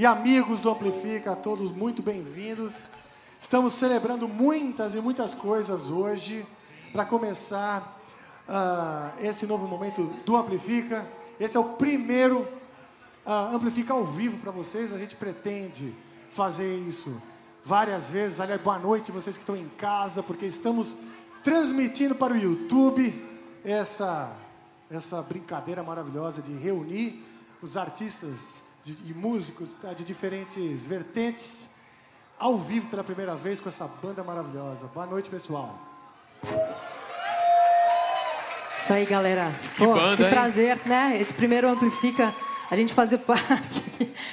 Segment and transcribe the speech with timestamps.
[0.00, 2.84] E amigos do Amplifica, todos muito bem-vindos.
[3.38, 6.46] Estamos celebrando muitas e muitas coisas hoje
[6.90, 8.00] para começar
[8.48, 11.06] ah, esse novo momento do Amplifica.
[11.38, 12.48] Esse é o primeiro
[13.26, 14.90] ah, Amplifica ao vivo para vocês.
[14.94, 15.94] A gente pretende
[16.30, 17.20] fazer isso
[17.62, 18.40] várias vezes.
[18.40, 20.96] Aliás, boa noite vocês que estão em casa, porque estamos
[21.44, 23.22] transmitindo para o YouTube
[23.62, 24.34] essa,
[24.90, 27.22] essa brincadeira maravilhosa de reunir
[27.60, 31.68] os artistas de, e músicos tá, de diferentes vertentes
[32.38, 34.86] ao vivo pela primeira vez com essa banda maravilhosa.
[34.94, 35.78] Boa noite, pessoal.
[38.78, 39.52] Isso aí, galera.
[39.74, 40.30] Que Pô, banda, que hein?
[40.30, 41.18] prazer, né?
[41.20, 42.34] Esse primeiro amplifica
[42.70, 43.82] a gente fazer parte.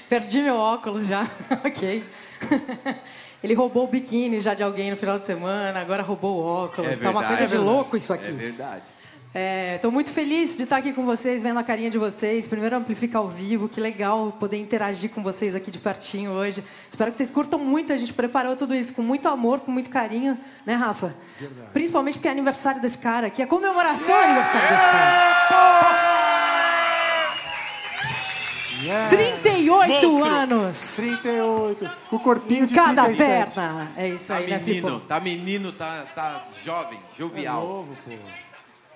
[0.08, 1.28] Perdi meu óculos já.
[1.66, 2.04] ok.
[3.44, 6.98] Ele roubou o biquíni já de alguém no final de semana, agora roubou o óculos.
[6.98, 8.30] tá uma coisa de louco isso aqui.
[8.30, 8.84] É verdade.
[9.76, 12.48] Estou muito feliz de estar aqui com vocês, vendo a carinha de vocês.
[12.48, 16.64] Primeiro Amplifica ao vivo, que legal poder interagir com vocês aqui de pertinho hoje.
[16.90, 17.94] Espero que vocês curtam muito.
[17.94, 21.14] A gente preparou tudo isso com muito amor, com muito carinho, né, Rafa?
[21.72, 26.08] Principalmente porque é aniversário desse cara aqui, é comemoração do aniversário desse cara.
[28.84, 29.10] Yeah.
[29.10, 30.24] 38 Monstro.
[30.24, 30.94] anos!
[30.96, 33.56] 38, com o corpinho de Cada 37.
[33.56, 33.92] perna!
[33.98, 35.00] É isso Tá aí, né, menino, Filipão?
[35.02, 37.62] tá menino, tá, tá jovem, É jovial.
[37.62, 38.12] novo, pô.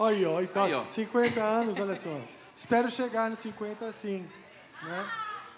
[0.05, 0.83] Aí, ó, então, Aí, ó.
[0.89, 2.19] 50 anos, olha só.
[2.55, 4.25] Espero chegar nos 50 assim,
[4.83, 5.05] né?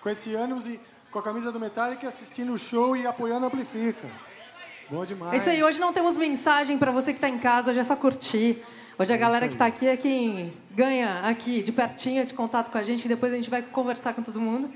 [0.01, 0.79] Com esse ânimo e
[1.11, 4.07] com a camisa do Metallica assistindo o show e apoiando a Amplifica.
[4.89, 5.33] Bom demais.
[5.33, 7.83] É isso aí, hoje não temos mensagem para você que está em casa, hoje é
[7.83, 8.63] só curtir.
[8.97, 12.77] Hoje a galera que está aqui é quem ganha aqui de pertinho esse contato com
[12.77, 14.69] a gente, que depois a gente vai conversar com todo mundo.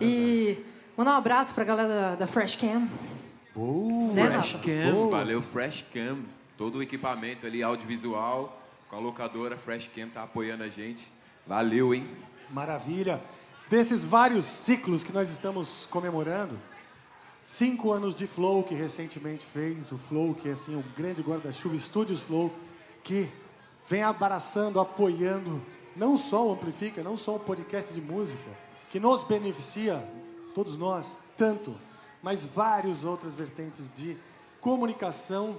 [0.00, 0.58] e
[0.96, 2.88] mandar um abraço para a galera da, da Fresh Cam.
[3.54, 4.12] Boa.
[4.12, 4.64] Né, Fresh Rafa?
[4.66, 5.10] Cam, Boa.
[5.10, 6.18] valeu Fresh Cam.
[6.58, 8.61] Todo o equipamento ali, audiovisual,
[8.92, 11.10] com a locadora Fresh Cam tá apoiando a gente.
[11.46, 12.06] Valeu, hein?
[12.50, 13.22] Maravilha.
[13.70, 16.60] Desses vários ciclos que nós estamos comemorando,
[17.40, 21.74] cinco anos de Flow que recentemente fez, o Flow, que é assim, o grande guarda-chuva,
[21.74, 22.52] Estúdios Flow,
[23.02, 23.26] que
[23.88, 25.64] vem abraçando, apoiando,
[25.96, 28.50] não só o Amplifica, não só o podcast de música,
[28.90, 30.06] que nos beneficia,
[30.54, 31.74] todos nós, tanto,
[32.22, 34.18] mas várias outras vertentes de
[34.60, 35.56] comunicação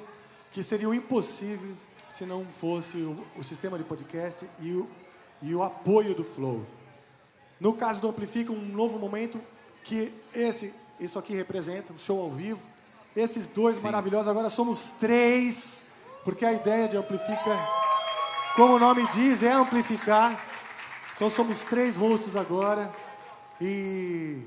[0.51, 1.74] que seriam impossíveis
[2.13, 4.88] se não fosse o, o sistema de podcast e o,
[5.42, 6.63] e o apoio do Flow.
[7.60, 9.42] No caso do Amplifica, um novo momento
[9.83, 12.62] que esse, isso aqui representa, um show ao vivo.
[13.15, 15.88] Esses dois maravilhosos, agora somos três,
[16.24, 17.57] porque a ideia de Amplifica,
[18.56, 20.39] como o nome diz, é amplificar.
[21.15, 22.94] Então somos três rostos agora.
[23.60, 24.45] E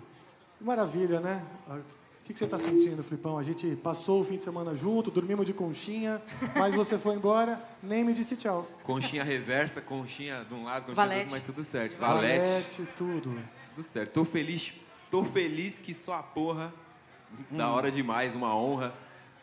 [0.60, 1.42] maravilha, né?
[2.26, 3.38] O que, que você está sentindo, Flipão?
[3.38, 6.20] A gente passou o fim de semana junto, dormimos de conchinha,
[6.56, 8.68] mas você foi embora, nem me disse tchau.
[8.82, 11.20] Conchinha reversa, conchinha de um lado, conchinha do Valete.
[11.20, 12.00] outro, mas tudo certo.
[12.00, 12.48] Valete.
[12.48, 13.38] Valete, tudo.
[13.68, 14.10] Tudo certo.
[14.10, 14.72] Tô feliz,
[15.08, 16.74] tô feliz que só a porra.
[17.48, 18.92] Da hora demais, uma honra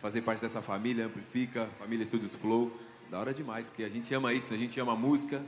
[0.01, 2.69] fazer parte dessa família Amplifica, família Estúdios Flow.
[3.09, 5.41] Da hora demais, porque a gente ama isso, a gente ama a música.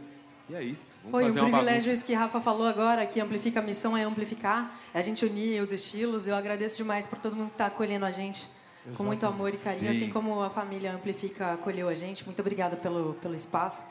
[0.50, 0.94] E é isso.
[1.04, 4.78] Vamos Foi um privilégio isso que Rafa falou agora, que amplifica a missão é amplificar,
[4.94, 6.28] é a gente unir os estilos.
[6.28, 8.48] Eu agradeço demais por todo mundo que está acolhendo a gente
[8.96, 10.04] com muito amor e carinho, Sim.
[10.04, 12.24] assim como a família Amplifica acolheu a gente.
[12.26, 13.84] Muito obrigada pelo, pelo espaço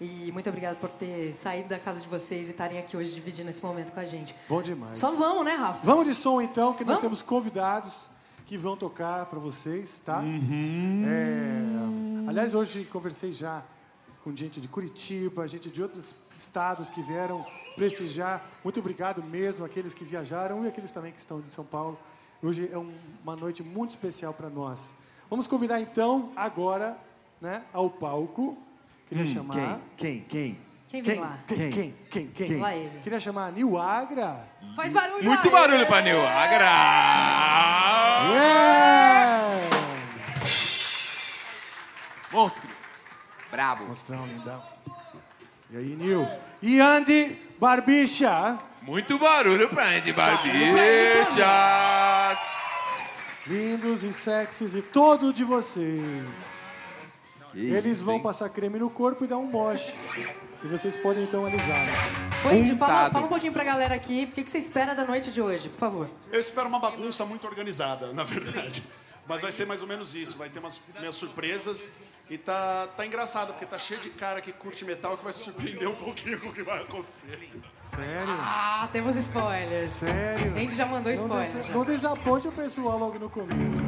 [0.00, 3.50] e muito obrigada por ter saído da casa de vocês e estarem aqui hoje dividindo
[3.50, 4.34] esse momento com a gente.
[4.48, 4.96] Bom demais.
[4.96, 5.84] Só vamos, né, Rafa?
[5.84, 7.00] Vamos de som então, que nós Vamos?
[7.00, 8.06] temos convidados
[8.46, 10.20] que vão tocar para vocês, tá?
[10.20, 11.04] Uhum.
[11.06, 13.62] É, aliás, hoje conversei já
[14.28, 18.44] com gente de Curitiba, gente de outros estados que vieram prestigiar.
[18.62, 21.98] Muito obrigado mesmo àqueles que viajaram e aqueles também que estão de São Paulo.
[22.42, 22.92] Hoje é um-
[23.24, 24.82] uma noite muito especial para nós.
[25.30, 26.98] Vamos convidar então agora,
[27.40, 28.58] né, ao palco.
[29.08, 30.20] Queria chamar Quem?
[30.28, 30.58] Quem?
[30.88, 31.38] Quem vem quem, lá?
[31.46, 31.70] quem, Quem?
[31.70, 32.58] quem, quem, quem?
[32.58, 33.00] Lá ele.
[33.00, 34.46] Queria chamar a Nil Agra.
[34.76, 35.24] Faz barulho!
[35.24, 36.66] Muito barulho pra Nil Agra!
[38.34, 39.48] É!
[42.30, 42.77] Monstro!
[43.50, 43.84] Brabo!
[43.86, 44.62] Monstrão, lindão.
[45.70, 46.26] E aí, Nil?
[46.62, 48.58] E Andy Barbicha.
[48.82, 51.38] Muito barulho pra Andy Barbichas!
[53.46, 56.02] Lindos e sexys e todo de vocês.
[57.52, 58.22] Que Eles isso, vão hein?
[58.22, 59.94] passar creme no corpo e dar um moche.
[60.62, 61.98] E vocês podem então alisá-los.
[62.44, 63.12] Ô, Indy, fala, Untado.
[63.12, 65.68] fala um pouquinho pra galera aqui, o que, que você espera da noite de hoje,
[65.70, 66.10] por favor?
[66.30, 68.82] Eu espero uma bagunça muito organizada, na verdade.
[69.26, 70.36] Mas vai ser mais ou menos isso.
[70.36, 71.90] Vai ter umas minhas surpresas.
[72.30, 75.42] E tá, tá engraçado, porque tá cheio de cara que curte metal que vai se
[75.44, 77.50] surpreender um pouquinho com o que vai acontecer.
[77.84, 78.26] Sério?
[78.38, 79.90] Ah, temos spoilers.
[79.90, 80.52] Sério?
[80.52, 81.64] Andy já mandou Não, spoiler.
[81.64, 81.72] já.
[81.72, 83.78] não desaponte o pessoal logo no começo.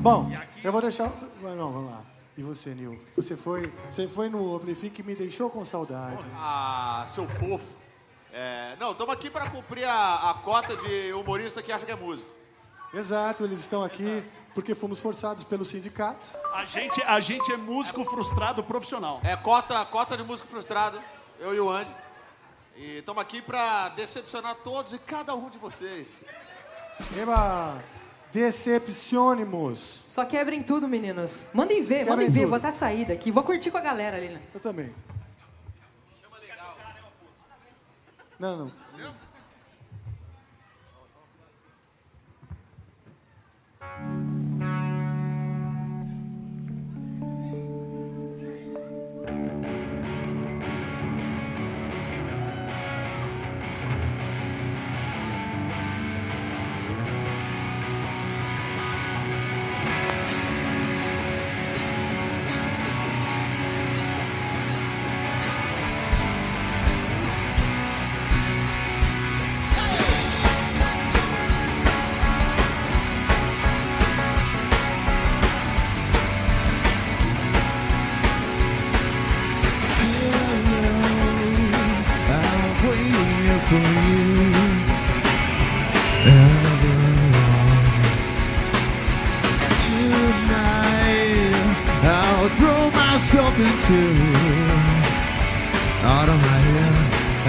[0.00, 0.30] Bom,
[0.62, 1.10] eu vou deixar.
[1.42, 2.02] Não, vamos lá.
[2.38, 2.98] E você, Nil?
[3.16, 6.24] Você foi, você foi no Amplifique e me deixou com saudade.
[6.36, 7.76] Ah, seu fofo.
[8.32, 11.96] É, não, estamos aqui para cumprir a, a cota de humorista que acha que é
[11.96, 12.30] músico.
[12.94, 14.22] Exato, eles estão aqui
[14.54, 16.24] porque fomos forçados pelo sindicato.
[16.52, 19.20] A gente, a gente é músico frustrado profissional.
[19.24, 21.00] É cota, cota de músico frustrado,
[21.40, 21.94] eu e o Andy.
[22.76, 26.20] E estamos aqui para decepcionar todos e cada um de vocês.
[27.18, 27.82] Eba!
[28.32, 30.02] Decepcionimos.
[30.06, 31.48] Só quebrem tudo, meninos.
[31.52, 32.40] Mandem ver, Quebrem mandem ver.
[32.40, 32.48] tudo.
[32.48, 33.30] Vou até sair daqui.
[33.30, 34.40] Vou curtir com a galera ali, né?
[34.54, 34.94] Eu também.
[38.38, 38.72] Não, não.
[96.04, 96.94] Out of my head,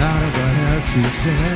[0.08, 1.53] out of my head to sing.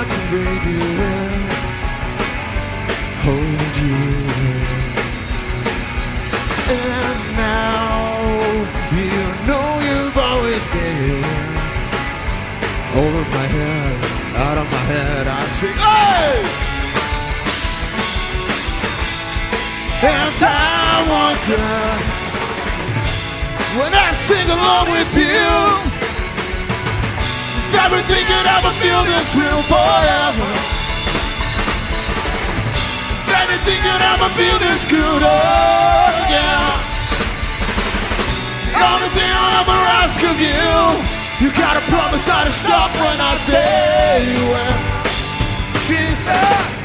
[0.00, 0.80] I can breathe you
[1.12, 1.32] in,
[3.20, 4.00] hold you
[4.48, 4.64] in.
[6.72, 8.16] And now
[8.96, 11.24] you know you've always been
[12.96, 13.96] over my head,
[14.40, 15.26] out of my head.
[15.28, 16.48] I sing, hey!
[20.00, 21.68] And I wonder
[23.76, 25.89] when I sing along with you.
[27.70, 30.50] If everything could ever feel this real forever
[33.22, 36.80] If anything could ever feel this good, yeah
[38.80, 43.36] only thing I'll ever ask of you You gotta promise not to stop when I
[43.38, 44.50] say you
[45.86, 46.79] She said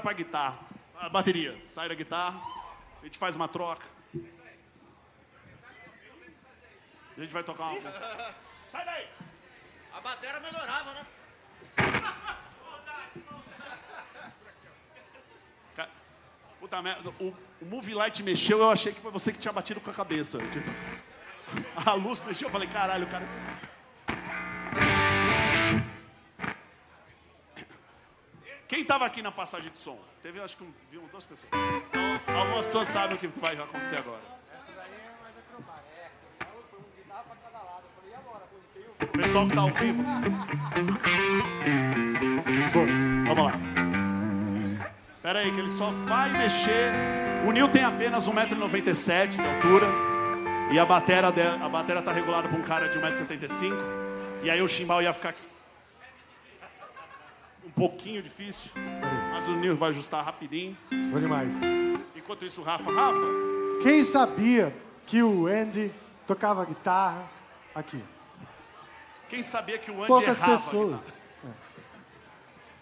[0.00, 0.58] pra guitarra.
[0.98, 1.58] A bateria.
[1.60, 2.40] Sai da guitarra.
[3.00, 3.86] A gente faz uma troca.
[7.16, 7.92] A gente vai tocar uma.
[8.72, 9.06] Sai daí!
[9.92, 11.06] A bateria melhorava, né?
[16.60, 19.80] Puta merda, o, o Movie Light mexeu, eu achei que foi você que tinha batido
[19.80, 20.38] com a cabeça.
[20.48, 20.68] Tipo,
[21.88, 23.26] a luz mexeu, eu falei, caralho, o cara.
[28.70, 29.98] Quem tava aqui na passagem de som?
[30.22, 31.50] Teve, acho que um, viu duas pessoas.
[31.88, 34.20] Então, algumas pessoas sabem o que vai acontecer agora.
[39.02, 40.04] O pessoal que tá ao vivo.
[42.72, 42.86] Bom,
[43.26, 43.58] vamos lá.
[45.20, 46.92] Pera aí, que ele só vai mexer.
[47.48, 49.88] O Nil tem apenas 1,97m de altura.
[50.72, 53.74] E a batera, de, a batera tá regulada pra um cara de 1,75m.
[54.44, 55.34] E aí o chimbal ia ficar
[57.70, 58.72] um pouquinho difícil.
[59.32, 60.76] Mas o Nil vai ajustar rapidinho.
[60.90, 61.52] Bom demais.
[62.16, 62.90] Enquanto isso, o Rafa.
[62.92, 63.26] Rafa,
[63.82, 64.74] Quem sabia
[65.06, 65.92] que o Andy
[66.26, 67.24] tocava guitarra
[67.74, 68.02] aqui?
[69.28, 70.52] quem sabia que o Andy Poucas errava?
[70.58, 71.02] pessoas.
[71.44, 71.48] É.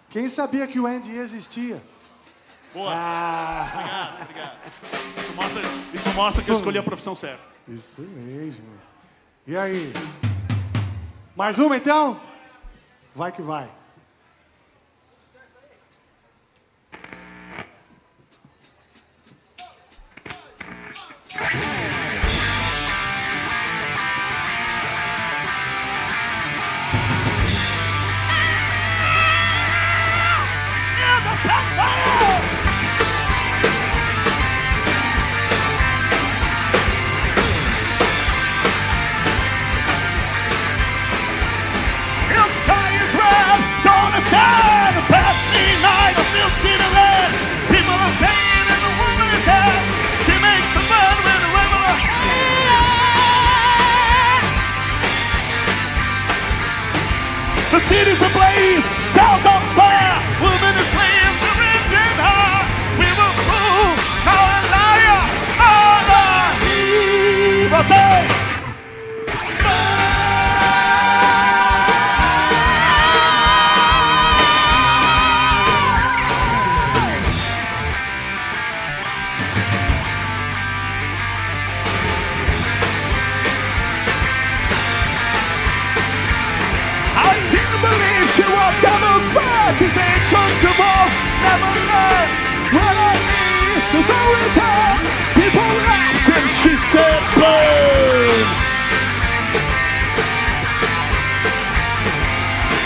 [0.08, 1.82] Quem sabia que o Andy existia?
[2.72, 2.90] Boa.
[2.94, 3.68] Ah,
[4.14, 4.58] Obrigado, obrigado.
[5.18, 5.62] Isso mostra,
[5.94, 7.42] isso mostra que eu escolhi a profissão certa.
[7.68, 8.64] isso mesmo.
[9.46, 9.92] E aí?
[11.36, 12.18] Mais uma então?
[13.14, 13.70] Vai que vai.
[57.88, 58.84] city's ablaze,
[59.16, 60.20] town's on fire.
[60.42, 62.16] We'll be the slaves of raging.
[63.00, 63.98] We will prove
[64.28, 65.20] our a liar,
[65.56, 67.88] all our heroes.
[67.88, 68.37] Say.
[89.76, 91.02] She's incomfortable,
[91.44, 92.30] never learned.
[92.72, 94.96] What I need, there's no return.
[95.38, 98.48] People laughed and she said, burn.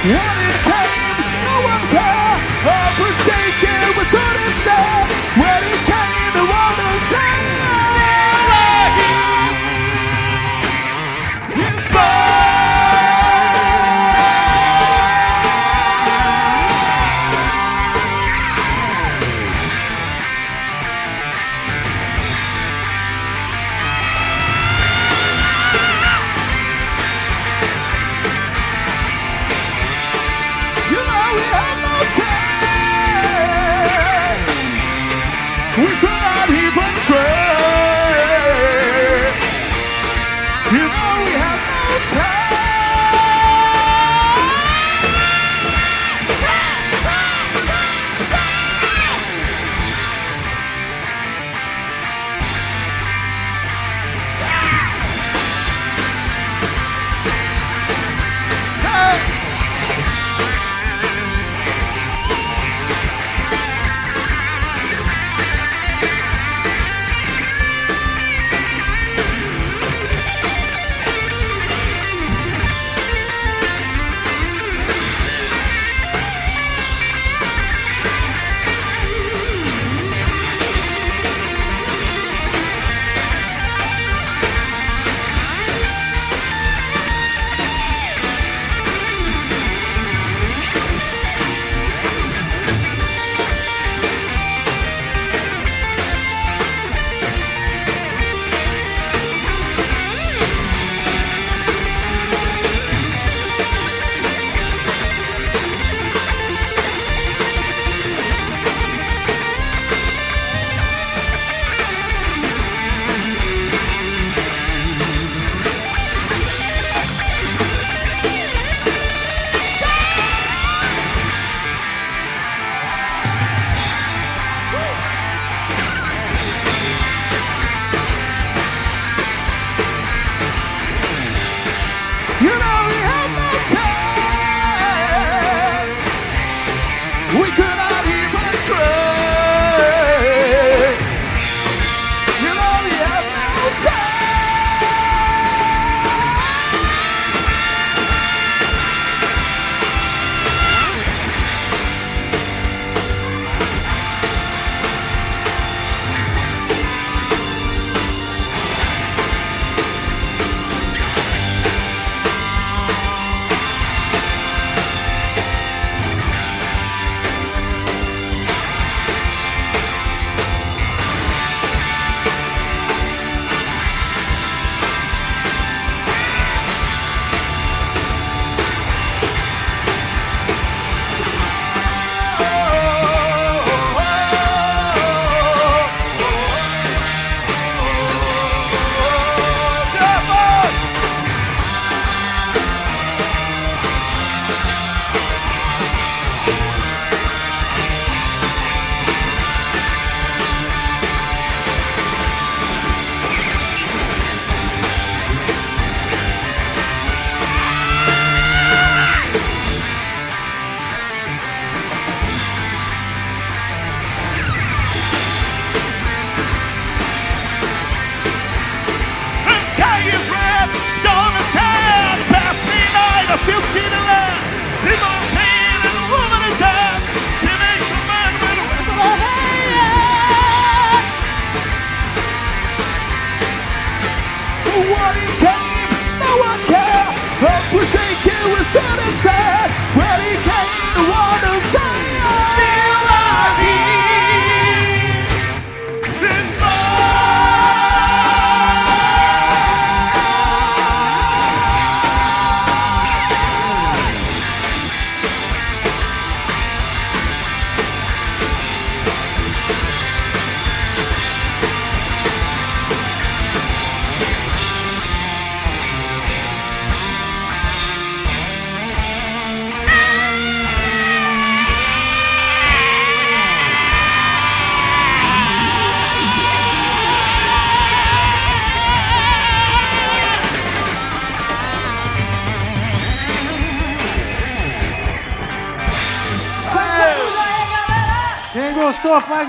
[0.05, 1.17] When it came,
[1.47, 2.41] no one cared.
[2.67, 5.09] Up was shaking, we stood and stared.
[5.39, 5.82] When it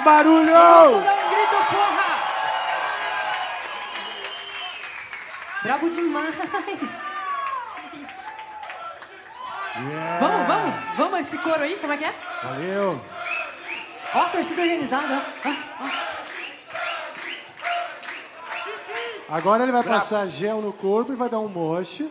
[0.04, 0.44] barulho!
[0.44, 2.10] Isso, dá um grito, porra!
[5.64, 6.36] Brabo demais!
[9.76, 10.20] Yeah.
[10.20, 12.14] Vamos, vamos, vamos esse coro aí, como é que é?
[12.44, 13.02] Valeu!
[14.14, 15.50] Ó, torcida organizada, ó.
[15.50, 15.54] ó.
[19.36, 22.08] Agora ele vai passar gel no corpo e vai dar um moche.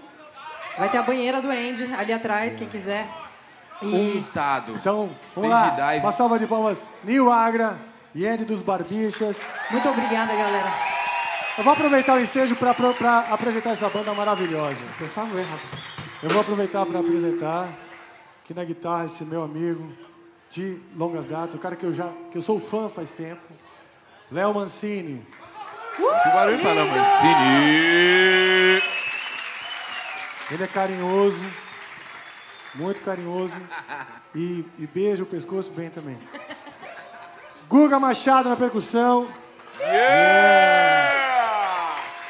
[0.77, 3.07] Vai ter a banheira do Andy ali atrás, quem quiser.
[3.87, 4.75] Untado.
[4.75, 5.71] Então, vamos lá.
[5.71, 6.01] dive.
[6.01, 6.85] Uma salva de palmas.
[7.05, 7.77] Nil Agra,
[8.15, 9.37] Yende dos Barbichas.
[9.71, 10.73] muito obrigada, galera.
[11.59, 12.71] Eu vou aproveitar o ensejo para
[13.31, 14.81] apresentar essa banda maravilhosa.
[14.97, 15.79] Por favor, Rafa.
[16.23, 17.69] Eu vou aproveitar para apresentar
[18.43, 19.93] aqui na guitarra esse meu amigo
[20.51, 23.41] de longas datas, o cara que eu já que eu sou fã faz tempo,
[24.31, 25.27] Léo Mancini.
[25.97, 28.83] Que barulho para não, Mancini.
[30.51, 31.43] Ele é carinhoso,
[32.75, 33.55] muito carinhoso
[34.35, 36.19] e, e beija o pescoço bem também.
[37.69, 39.29] Guga Machado na percussão.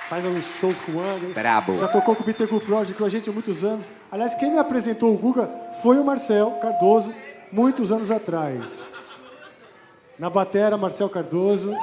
[0.09, 1.33] Faz uns shows com o André.
[1.33, 1.79] Brabo.
[1.79, 3.87] Já tocou com o Bittencourt Project com a gente há muitos anos.
[4.11, 5.49] Aliás, quem me apresentou o Guga
[5.83, 7.15] foi o Marcel Cardoso,
[7.51, 8.89] muitos anos atrás.
[10.19, 11.75] Na batera, Marcel Cardoso.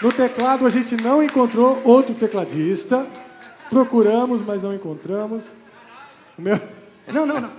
[0.00, 3.06] No teclado, a gente não encontrou outro tecladista.
[3.72, 5.44] Procuramos, mas não encontramos.
[6.38, 6.60] O meu...
[7.08, 7.50] Não, não, não.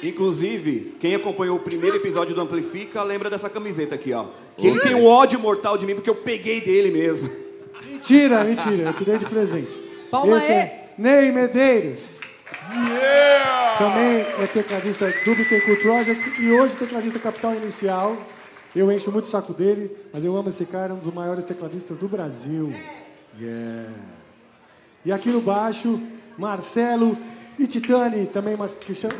[0.00, 4.26] Inclusive, quem acompanhou o primeiro episódio do Amplifica lembra dessa camiseta aqui, ó.
[4.56, 7.28] Que ele tem um ódio mortal de mim porque eu peguei dele mesmo.
[7.84, 8.84] Mentira, mentira.
[8.84, 9.76] Eu te dei de presente.
[10.08, 12.20] Palma Esse é Ney Medeiros.
[13.76, 18.16] Também é tecladista do Bittencourt Project e hoje tecladista Capital Inicial.
[18.74, 21.98] Eu encho muito o saco dele, mas eu amo esse cara, um dos maiores tecladistas
[21.98, 22.72] do Brasil.
[23.38, 23.90] Yeah.
[25.02, 25.98] E aqui no baixo,
[26.36, 27.16] Marcelo
[27.58, 28.54] e Titani, também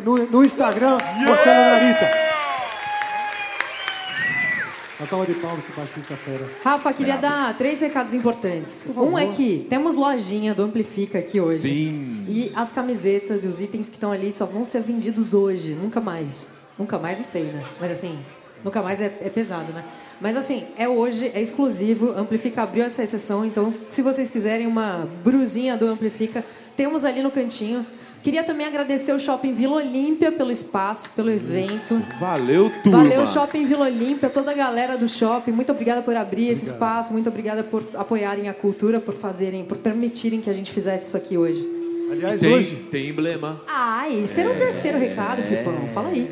[0.04, 2.30] no, no Instagram, Marcelo Narita.
[4.98, 6.46] Uma salva de palmas, esse baixista fera.
[6.62, 8.86] Rafa, queria dar três recados importantes.
[8.94, 11.62] Um é que temos lojinha do Amplifica aqui hoje.
[11.62, 12.26] Sim.
[12.28, 15.98] E as camisetas e os itens que estão ali só vão ser vendidos hoje, nunca
[15.98, 16.52] mais.
[16.78, 17.64] Nunca mais, não sei, né?
[17.80, 18.18] Mas assim,
[18.62, 19.82] nunca mais é, é pesado, né?
[20.20, 22.10] Mas assim, é hoje, é exclusivo.
[22.10, 26.44] Amplifica abriu essa exceção, então se vocês quiserem uma brusinha do Amplifica,
[26.76, 27.84] temos ali no cantinho.
[28.22, 32.02] Queria também agradecer o Shopping Vila Olímpia pelo espaço, pelo evento.
[32.20, 32.98] Valeu, turma.
[32.98, 35.52] Valeu, Shopping Vila Olímpia, toda a galera do shopping.
[35.52, 39.78] Muito obrigada por abrir esse espaço, muito obrigada por apoiarem a cultura, por fazerem, por
[39.78, 41.66] permitirem que a gente fizesse isso aqui hoje.
[42.12, 43.62] Aliás, Tem, hoje, tem emblema.
[43.66, 45.88] Ah, esse era o terceiro recado, Filipão.
[45.94, 46.28] Fala aí.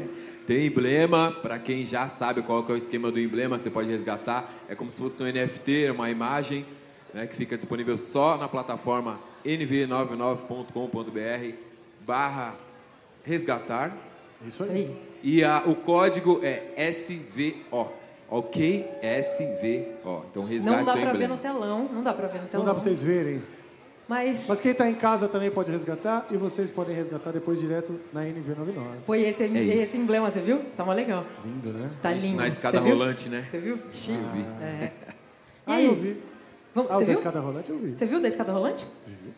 [0.49, 3.71] Tem emblema, para quem já sabe qual que é o esquema do emblema que você
[3.71, 4.51] pode resgatar.
[4.67, 6.65] É como se fosse um NFT, uma imagem,
[7.13, 11.55] né, que fica disponível só na plataforma nv99.com.br
[12.01, 12.55] barra
[13.25, 13.95] resgatar.
[14.47, 14.97] isso aí.
[15.23, 17.93] E a- o código é SVO.
[18.31, 18.87] Ok?
[19.03, 20.25] SVO.
[20.31, 22.65] Então resgate Não dá pra ver no telão, não dá pra ver no telão.
[22.65, 23.43] Não dá pra vocês verem.
[24.09, 28.01] Mas Mas quem está em casa também pode resgatar e vocês podem resgatar depois direto
[28.13, 28.73] na NV99.
[29.07, 30.61] foi esse, É esse emblema, você viu?
[30.77, 31.27] Tá mó legal.
[31.45, 31.91] Lindo, né?
[32.01, 32.37] Tá lindo.
[32.39, 32.97] Na escada Você viu?
[32.97, 33.47] rolante, né?
[33.51, 33.79] Você viu?
[33.93, 34.19] Chique.
[34.35, 34.41] vi.
[34.65, 34.93] É.
[35.67, 35.85] E Ah, aí?
[35.85, 36.17] eu vi.
[36.75, 37.19] Vamos, Ah, o você da viu?
[37.19, 37.95] escada rolante eu vi.
[37.95, 38.87] Você viu da escada rolante?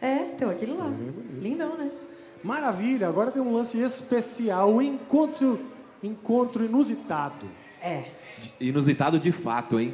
[0.01, 0.89] É, então aquele lá.
[1.41, 1.91] Lindão, né?
[2.45, 5.61] Maravilha, agora tem um lance especial, um encontro,
[6.03, 7.47] encontro inusitado.
[7.83, 8.05] É.
[8.61, 9.93] Inusitado de fato, hein?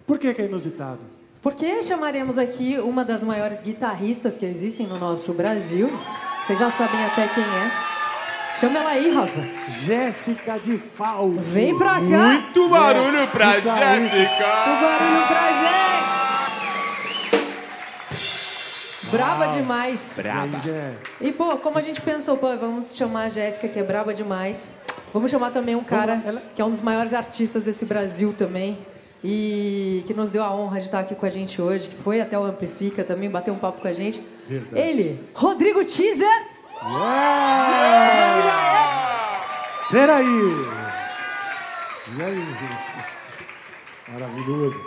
[0.06, 1.00] Por que, que é inusitado?
[1.40, 5.90] Porque chamaremos aqui uma das maiores guitarristas que existem no nosso Brasil.
[6.46, 7.70] Vocês já sabem até quem é.
[8.60, 9.40] Chama ela aí, Rafa.
[9.68, 11.40] Jéssica de Falco.
[11.40, 12.00] Vem pra cá.
[12.00, 14.16] Muito barulho pra Guitarrista.
[14.16, 14.44] Jéssica!
[14.44, 15.82] O barulho pra gente.
[19.10, 20.18] Braba demais.
[20.18, 20.22] E
[20.64, 20.94] Jé?
[21.20, 24.70] E, pô, como a gente pensou, pô, vamos chamar a Jéssica, que é braba demais.
[25.12, 28.78] Vamos chamar também um cara ela- que é um dos maiores artistas desse Brasil também.
[29.24, 32.20] E que nos deu a honra de estar aqui com a gente hoje, que foi
[32.20, 34.20] até o Amplifica também, bateu um papo com a gente.
[34.48, 34.80] Verdade.
[34.80, 36.48] Ele, Rodrigo Teaser.
[39.90, 40.26] Peraí!
[42.16, 42.44] E aí?
[44.12, 44.80] Maravilhoso.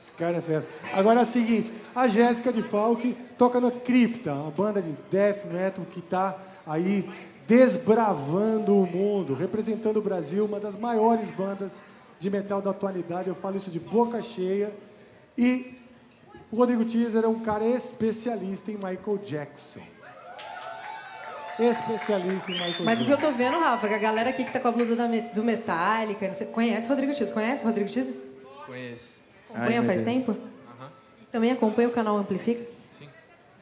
[0.00, 0.64] Esse cara é fera.
[0.92, 5.44] Agora é o seguinte, a Jéssica de Falk toca no Cripta, uma banda de death
[5.46, 7.10] metal que está aí
[7.48, 11.80] desbravando o mundo, representando o Brasil, uma das maiores bandas
[12.18, 13.28] de metal da atualidade.
[13.28, 14.72] Eu falo isso de boca cheia.
[15.36, 15.74] E
[16.50, 19.80] o Rodrigo Teaser é um cara especialista em Michael Jackson.
[21.58, 23.26] Especialista em Michael Mas o que Jackson.
[23.28, 25.22] eu tô vendo, Rafa, que a galera aqui que tá com a blusa da Me-
[25.22, 27.32] do Metallica, não sei- conhece o Rodrigo Teaser?
[27.32, 28.14] Conhece o Rodrigo Teaser?
[28.66, 29.18] Conheço.
[29.48, 30.14] Acompanha Ai, faz Deus.
[30.14, 30.36] tempo?
[31.32, 32.66] Também acompanha o canal Amplifica?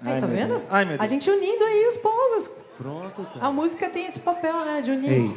[0.03, 0.49] Aí, tá meu vendo?
[0.49, 0.67] Deus.
[0.71, 2.51] Ai, meu A gente unindo aí os povos.
[2.77, 3.47] Pronto, cara.
[3.47, 4.81] A música tem esse papel, né?
[4.83, 5.11] De unir.
[5.13, 5.37] Ei,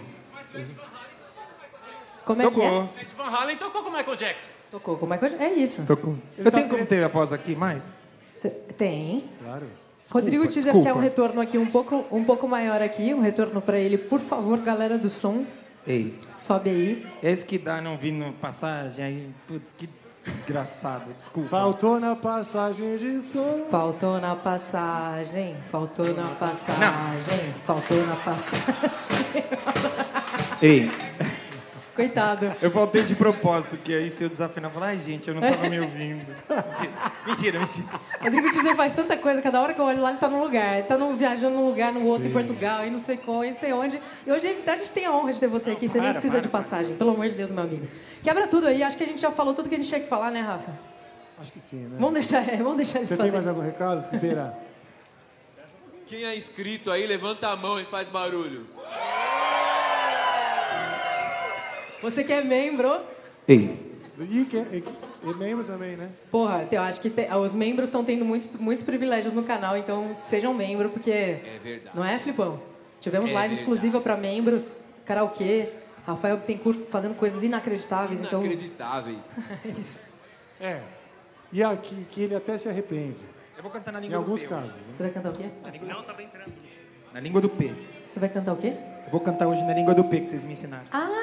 [2.27, 2.69] Como é que é?
[2.69, 2.89] tocou.
[3.01, 4.49] Ed Van Halen tocou com o Michael Jackson.
[4.69, 4.99] Tocou.
[5.13, 5.39] É que eu...
[5.41, 5.85] É isso.
[5.85, 6.17] Tocou.
[6.37, 7.93] Eu tenho como ter a voz aqui mais?
[8.35, 9.23] Cê- Tem.
[9.41, 9.65] Claro.
[10.11, 10.89] Rodrigo Teaser desculpa.
[10.89, 13.13] quer um retorno aqui um pouco, um pouco maior aqui.
[13.13, 13.97] Um retorno pra ele.
[13.97, 15.45] Por favor, galera do som.
[15.85, 17.07] Ei, Sobe aí.
[17.23, 19.29] esse que dá não vindo passagem aí.
[19.47, 19.89] Putz, que
[20.25, 21.13] desgraçado.
[21.17, 21.47] Desculpa.
[21.49, 23.67] Faltou na passagem de som.
[23.71, 28.65] Faltou na passagem, faltou na passagem, faltou na passagem.
[30.61, 30.91] Ei,
[31.97, 32.55] Coitado.
[32.61, 35.41] eu voltei de propósito, que aí se eu desafinar, eu falo, ai gente, eu não
[35.41, 36.27] tava me ouvindo.
[37.25, 37.59] Mentira, mentira.
[37.59, 37.87] mentira.
[38.21, 40.77] Rodrigo Teaser faz tanta coisa, cada hora que eu olho lá, ele tá num lugar.
[40.77, 43.47] Ele tá num, viajando num lugar, no outro, em Portugal, e não sei qual, e
[43.47, 43.99] não sei onde.
[44.25, 46.33] E hoje a gente tem a honra de ter você aqui, você nem Para, precisa
[46.33, 47.87] para, de passagem, pelo amor de Deus, meu amigo.
[48.23, 50.07] Quebra tudo aí, acho que a gente já falou tudo que a gente tinha que
[50.07, 50.71] falar, né, Rafa?
[51.39, 51.97] Acho que sim, né?
[51.99, 54.07] Vamos deixar, é, vamos deixar eles Você tem mais algum recado?
[54.19, 54.53] Verá.
[56.05, 58.65] Quem é inscrito aí, levanta a mão e faz barulho.
[62.01, 62.99] Você que é membro,
[63.47, 64.83] Ei, E, que, e,
[65.23, 66.09] e membro também, né?
[66.31, 70.15] porra, eu acho que te- os membros estão tendo muito, muitos privilégios no canal, então
[70.23, 71.11] sejam membro, porque...
[71.11, 71.95] É verdade.
[71.95, 72.59] Não é, Flipão?
[72.99, 73.61] Tivemos É live verdade.
[73.61, 75.69] exclusiva para membros, karaokê,
[76.05, 78.39] Rafael Bittencourt fazendo coisas inacreditáveis, então...
[78.41, 79.39] Inacreditáveis.
[79.65, 80.07] É isso.
[80.59, 80.81] É.
[81.53, 83.23] E aqui, que ele até se arrepende.
[83.55, 84.47] eu vou cantar na Em língua do alguns P.
[84.47, 84.71] casos.
[84.71, 84.77] né?
[84.93, 85.45] Você vai cantar o quê?
[87.13, 87.73] Na língua do P.
[88.07, 88.73] Você vai cantar o quê?
[89.05, 90.83] Eu vou cantar hoje na língua do P que vocês me ensinaram.
[90.91, 91.16] Ah,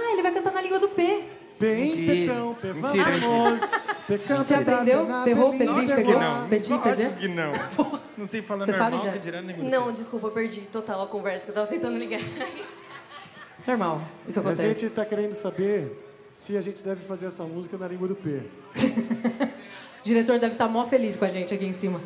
[0.65, 1.25] língua do P.
[1.61, 3.63] Bem, petão, pe, Mentira, vamos.
[4.09, 5.07] Pecando Você aprendeu?
[5.25, 6.19] Perrou, perdi, pegou?
[6.21, 6.49] não.
[6.49, 7.17] Pedi, Lógico pedi?
[7.17, 7.53] que não.
[8.19, 9.19] Não sei falar Você sabe, normal, Jess?
[9.25, 11.67] que dirá na língua do Não, desculpa, eu perdi total a conversa que eu tava
[11.67, 12.21] tentando ligar.
[13.67, 14.69] Normal, isso A acontece.
[14.81, 16.01] gente está querendo saber
[16.33, 18.31] se a gente deve fazer essa música na língua do P.
[18.31, 19.49] O
[20.05, 22.01] diretor deve estar mó feliz com a gente aqui em cima.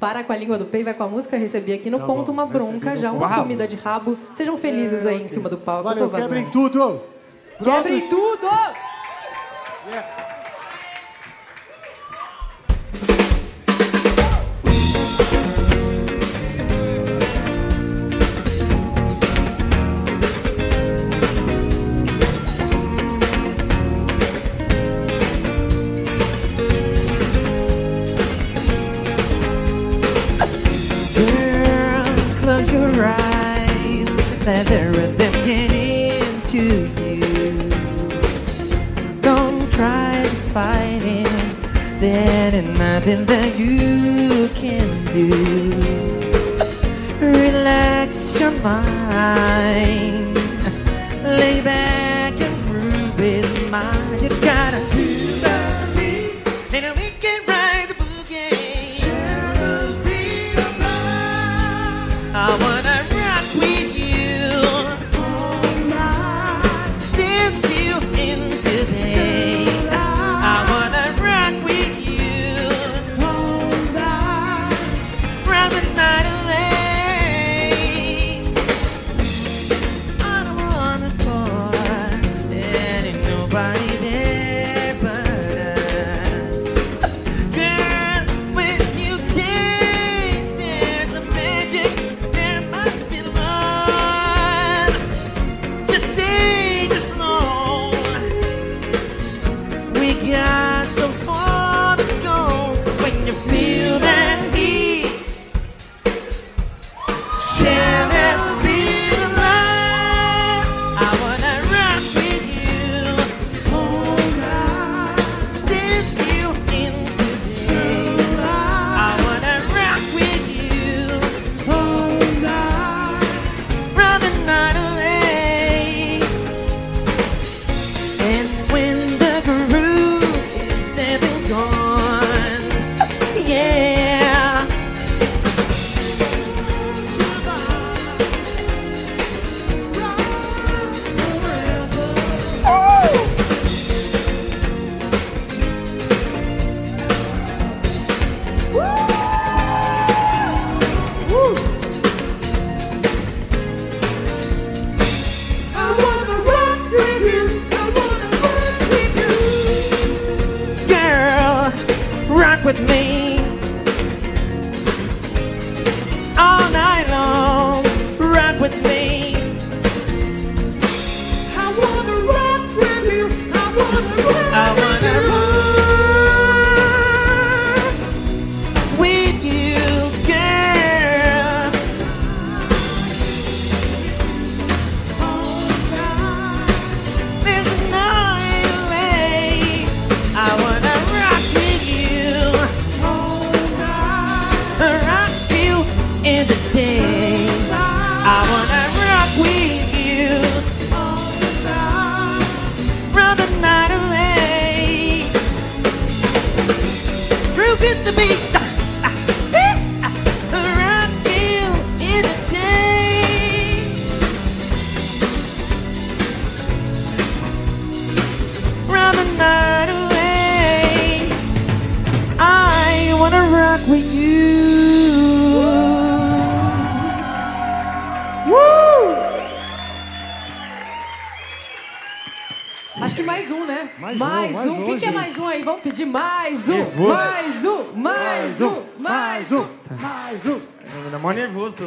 [0.00, 1.36] Para com a língua do P e vai com a música.
[1.36, 4.18] Recebi aqui no Tá ponto bom, uma bronca, já uma comida de rabo.
[4.32, 5.84] Sejam felizes aí em cima do palco.
[5.84, 7.00] Valeu, quebrem tudo!
[7.62, 8.08] Quebrem Prontos?
[8.08, 8.48] tudo!
[9.84, 10.21] Girl,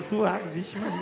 [0.05, 0.94] suado, vixe Maria.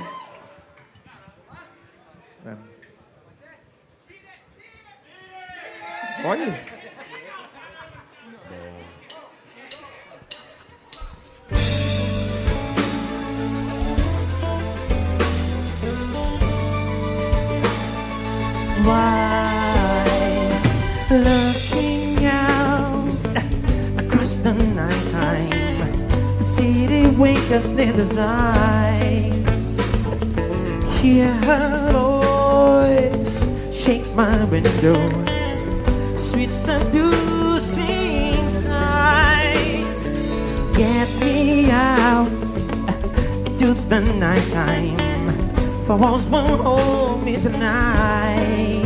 [45.94, 48.81] For walls won't hold me tonight.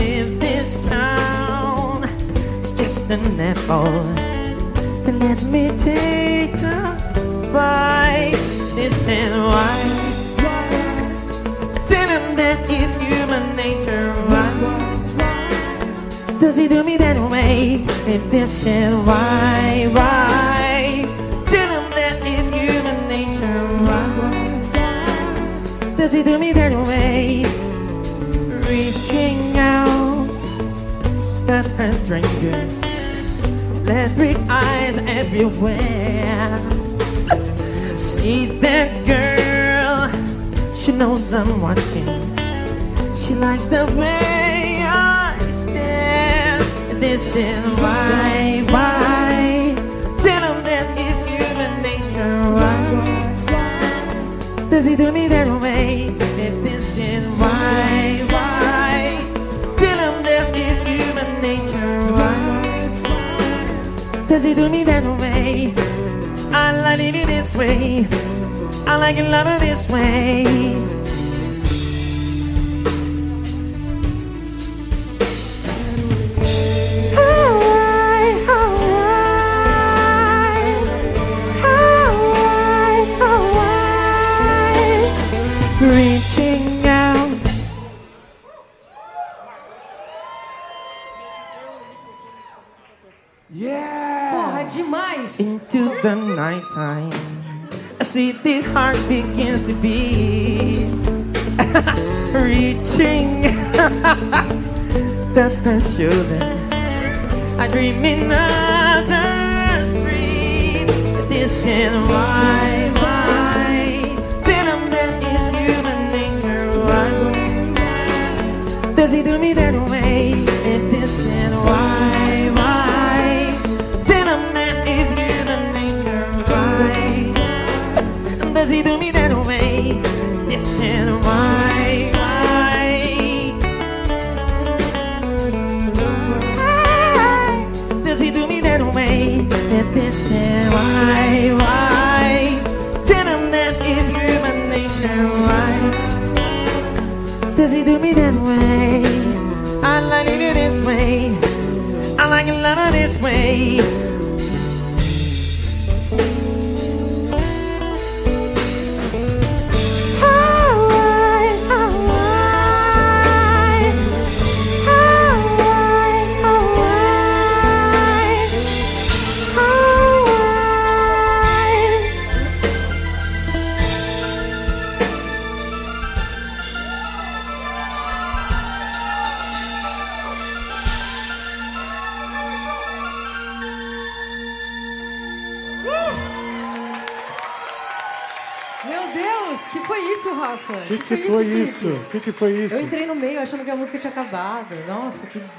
[0.00, 2.04] If this town
[2.62, 3.92] is just an apple,
[5.04, 6.96] then let me take a
[7.52, 8.40] bite.
[8.74, 9.76] This is why.
[11.84, 14.14] Tell him that is human nature.
[14.32, 14.48] Why
[16.40, 17.84] does he do me that way?
[18.08, 20.19] If this is why, why?
[32.10, 32.58] Stranger.
[33.86, 36.58] Electric eyes everywhere.
[37.94, 40.10] See that girl,
[40.74, 42.10] she knows I'm watching.
[43.14, 46.58] She likes the way I stare.
[46.98, 49.76] This is why, why?
[50.20, 52.38] Tell him that is human nature.
[52.58, 52.78] Why?
[54.68, 55.46] Does he do me that
[64.40, 65.74] Does he do me that way?
[66.50, 68.08] I like it this way.
[68.86, 70.79] I like it love it this way.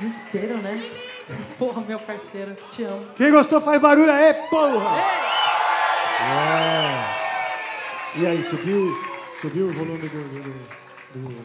[0.02, 0.84] Desespero, né?
[1.58, 3.06] Porra, meu parceiro, te amo.
[3.16, 4.98] Quem gostou faz barulho aí, porra!
[6.20, 8.20] É.
[8.20, 8.94] E aí, subiu,
[9.40, 11.38] subiu o volume do, do- do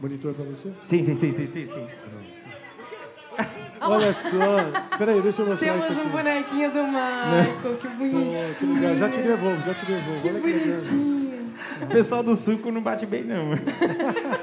[0.00, 0.72] monitor pra você?
[0.86, 1.86] Sim, sim, sim, sim, sim, sim.
[3.80, 4.96] Olha só.
[4.98, 6.10] Peraí, deixa eu mostrar Temos isso um aqui.
[6.10, 8.54] bonequinho do Michael, que Pô, bonitinho.
[8.58, 8.96] que legal.
[8.98, 10.28] Já te devolvo, já te devolvo.
[10.28, 10.78] Olha que legal.
[11.82, 13.52] O pessoal do suco não bate bem, não.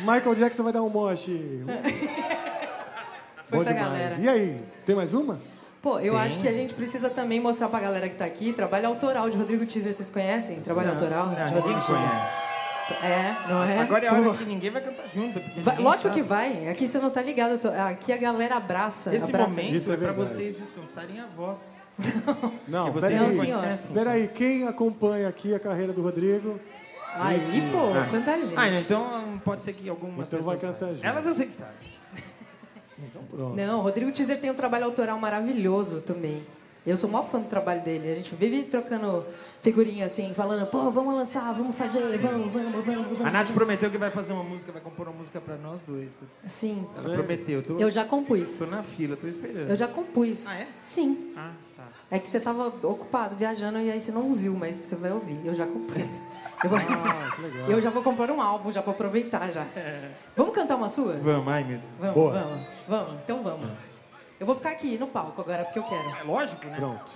[0.00, 1.64] Michael Jackson vai dar um moche.
[3.48, 3.92] Foi Bom pra demais.
[3.92, 4.16] galera.
[4.20, 5.38] E aí, tem mais uma?
[5.82, 6.22] Pô, eu Tem.
[6.22, 9.36] acho que a gente precisa também mostrar pra galera que tá aqui trabalho autoral de
[9.36, 9.92] Rodrigo Teaser.
[9.92, 10.60] Vocês conhecem?
[10.60, 11.96] Trabalho Não, autoral não, de ninguém Rodrigo Teaser.
[11.96, 12.50] conhece.
[13.04, 13.78] É, não é?
[13.78, 14.34] Agora é a hora Pô.
[14.34, 15.40] que ninguém vai cantar junto.
[15.40, 16.14] Porque Vai- ninguém lógico sabe.
[16.16, 16.68] que vai.
[16.68, 17.52] Aqui você não tá ligado.
[17.52, 19.14] eu tô- Aqui a galera abraça.
[19.14, 19.48] Esse abraça.
[19.50, 20.30] momento Isso é é, pra verdade.
[20.30, 21.74] vocês descansarem a voz.
[22.66, 23.48] Não, que vocês peraí.
[23.50, 23.92] não conhecem.
[23.94, 26.58] Peraí, quem acompanha aqui a carreira do Rodrigo,
[27.14, 28.06] Aí, pô, Ah.
[28.10, 28.54] quanta gente.
[28.56, 30.94] Ah, então pode ser que algumas Então vai pessoas cantar saibam.
[30.96, 31.06] junto.
[31.06, 31.88] Elas eu sei que sabem.
[32.98, 33.56] então pronto.
[33.56, 36.44] Não, o Rodrigo Teaser tem um trabalho autoral maravilhoso também.
[36.86, 38.10] Eu sou o maior fã do trabalho dele.
[38.10, 39.26] A gente vive trocando
[39.60, 43.20] figurinha assim, falando, pô, vamos lançar, vamos fazer, vamos, vamos, vamos, vamos.
[43.20, 46.20] A Nath prometeu que vai fazer uma música, vai compor uma música pra nós dois.
[46.48, 46.86] Sim.
[46.96, 47.62] Ela prometeu.
[47.62, 48.56] Tô, Eu já compus.
[48.56, 49.68] tô na fila, tô esperando.
[49.68, 50.46] Eu já compus.
[50.46, 50.68] Ah, é?
[50.80, 51.34] Sim.
[51.36, 51.88] Ah, tá.
[52.10, 55.38] É que você tava ocupado viajando e aí você não ouviu, mas você vai ouvir.
[55.44, 56.22] Eu já compus.
[56.62, 56.78] Eu, vou...
[56.78, 57.70] Ah, que legal.
[57.70, 59.66] eu já vou comprar um álbum, já pra aproveitar já.
[60.36, 61.14] Vamos cantar uma sua?
[61.14, 61.92] Vamos, ai meu Deus.
[61.98, 62.32] Vamos, Boa.
[62.32, 63.14] vamos, vamos.
[63.22, 63.70] Então vamos.
[64.38, 66.16] Eu vou ficar aqui no palco agora, porque eu quero.
[66.16, 66.76] É lógico, né?
[66.76, 67.12] Pronto.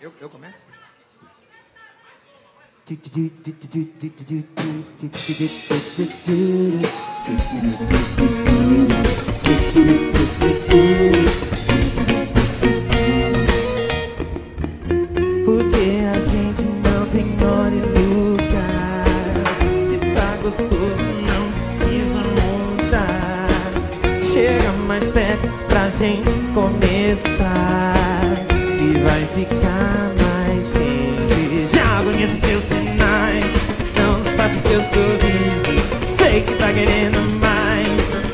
[0.00, 0.60] Eu, eu começo?
[27.12, 28.24] Começar.
[28.78, 31.76] Que vai ficar mais quente.
[31.76, 33.44] Já conheço seus sinais.
[33.98, 36.06] Não disfarce seu sorriso.
[36.06, 37.88] Sei que tá querendo mais.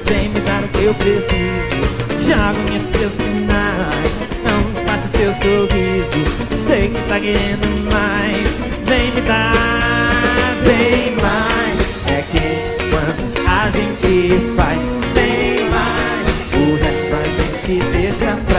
[0.05, 2.29] Vem me dar o que eu preciso.
[2.29, 4.12] Já conheço seus sinais.
[4.45, 6.12] Não disfarce seu sorriso.
[6.51, 8.57] Sei que tá querendo mais.
[8.87, 11.79] Vem me dar bem mais.
[12.07, 14.79] É quente quando a gente faz
[15.14, 16.29] bem mais.
[16.55, 18.58] O resto a gente deixa pra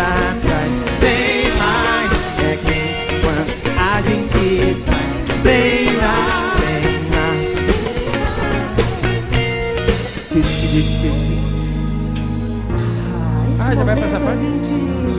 [13.89, 14.39] Momento passar a parte?
[14.39, 14.67] gente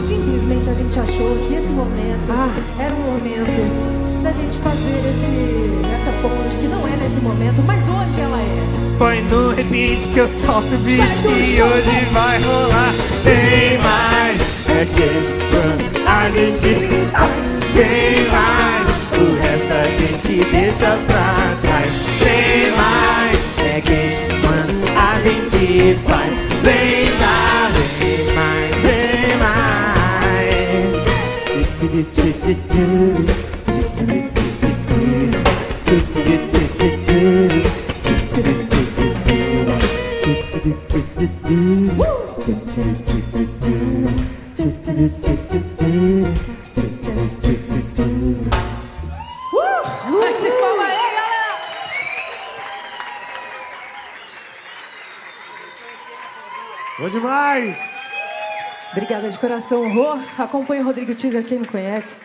[0.06, 2.48] simplesmente a gente achou que esse momento Ah.
[2.78, 7.82] era um momento da gente fazer esse essa ponte que não é nesse momento, mas
[7.82, 8.96] hoje ela é.
[8.96, 12.94] Põe no repeat que eu solto o beat e hoje vai rolar
[13.24, 14.40] bem mais.
[14.68, 18.86] É queijo quando a gente faz bem mais.
[19.18, 21.92] O resto a gente deixa pra trás.
[22.22, 23.38] Bem mais.
[23.76, 27.09] É queijo quando a gente faz bem
[56.98, 57.94] Bom demais!
[58.90, 60.18] Obrigada de coração, Rô.
[60.36, 62.16] Acompanhe o Rodrigo Teaser, quem não conhece.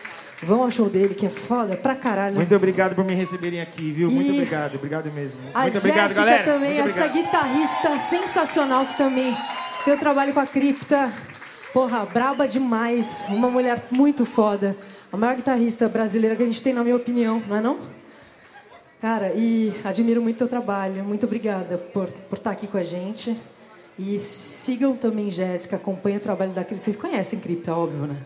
[0.42, 2.36] Vão ao show dele, que é foda pra caralho.
[2.36, 4.10] Muito obrigado por me receberem aqui, viu?
[4.10, 5.40] Muito E- obrigado, obrigado mesmo.
[5.54, 6.44] A Muito obrigado, Jéssica galera.
[6.44, 7.24] também, Muito essa obrigado.
[7.24, 9.34] guitarrista sensacional que também
[9.84, 11.10] tem trabalho com a cripta.
[11.72, 13.24] Porra, braba demais.
[13.28, 14.76] Uma mulher muito foda.
[15.10, 17.78] A maior guitarrista brasileira que a gente tem, na minha opinião, não é não?
[19.00, 21.02] Cara, e admiro muito o teu trabalho.
[21.04, 23.36] Muito obrigada por, por estar aqui com a gente.
[23.98, 26.84] E sigam também Jéssica, acompanhem o trabalho da Cripta.
[26.84, 28.16] Vocês conhecem Cripta, óbvio, né?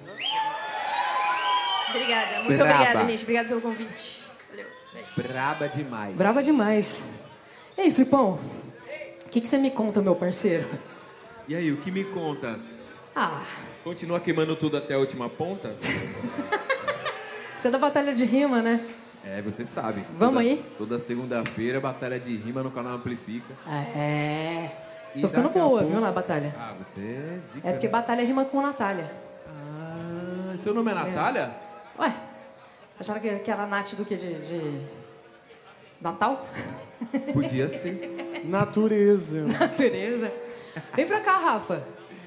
[1.91, 2.75] Obrigada, muito Braba.
[2.83, 3.23] obrigada, gente.
[3.23, 4.23] Obrigada pelo convite.
[4.51, 4.67] Valeu.
[4.93, 5.09] Beijo.
[5.17, 6.15] Braba demais.
[6.17, 7.05] Brava demais.
[7.77, 8.39] Ei, Flipão,
[9.27, 10.69] o que, que você me conta, meu parceiro?
[11.49, 12.97] E aí, o que me contas?
[13.15, 13.43] Ah,
[13.83, 15.73] Continua queimando tudo até a última ponta?
[17.57, 18.85] você é da Batalha de Rima, né?
[19.25, 20.03] É, você sabe.
[20.19, 20.65] Vamos Toda- aí?
[20.79, 23.53] Toda segunda-feira, batalha de rima no canal Amplifica.
[23.69, 24.71] É.
[25.15, 26.55] E Tô ficando boa, pouco- viu, na batalha.
[26.59, 27.69] Ah, você é zica.
[27.69, 27.93] É porque né?
[27.93, 29.11] batalha rima com Natália.
[29.47, 31.51] Ah, seu nome é Natália?
[31.99, 32.15] Ué,
[32.99, 34.17] acharam que, que era Nath do que?
[34.17, 34.81] De, de...
[36.01, 36.47] Natal?
[37.33, 38.43] Podia ser.
[38.45, 39.43] Natureza.
[39.43, 40.33] Natureza.
[40.95, 41.83] Vem pra cá, Rafa.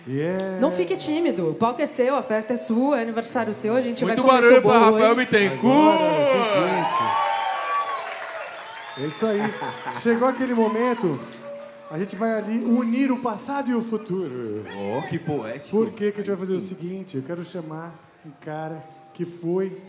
[0.07, 0.59] Yeah.
[0.59, 1.51] Não fique tímido.
[1.51, 4.27] O palco é seu, a festa é sua, é aniversário seu, a gente Muito vai
[4.27, 5.15] comer barulho pra Rafael.
[5.15, 6.03] Bittencourt!
[8.97, 9.41] É isso aí.
[9.93, 11.19] Chegou aquele momento,
[11.89, 14.65] a gente vai ali unir o passado e o futuro.
[14.75, 15.77] Oh, que poético.
[15.77, 17.17] Por que, que a gente vai fazer o seguinte?
[17.17, 17.95] Eu quero chamar
[18.25, 18.83] um cara
[19.13, 19.81] que foi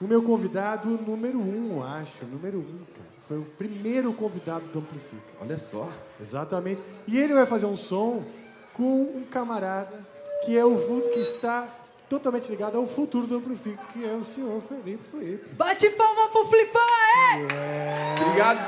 [0.00, 2.24] o meu convidado número um, eu acho.
[2.24, 3.12] Número um, cara.
[3.22, 5.22] Foi o primeiro convidado do Amplifica.
[5.40, 5.88] Olha só.
[6.20, 6.82] Exatamente.
[7.06, 8.24] E ele vai fazer um som
[8.72, 10.12] com um camarada
[10.44, 10.76] que é o
[11.12, 11.68] que está
[12.08, 15.54] totalmente ligado ao futuro do Amplifica, que é o senhor Felipe Felipe.
[15.54, 18.22] Bate palma pro Flipão, aê!
[18.26, 18.58] Obrigado.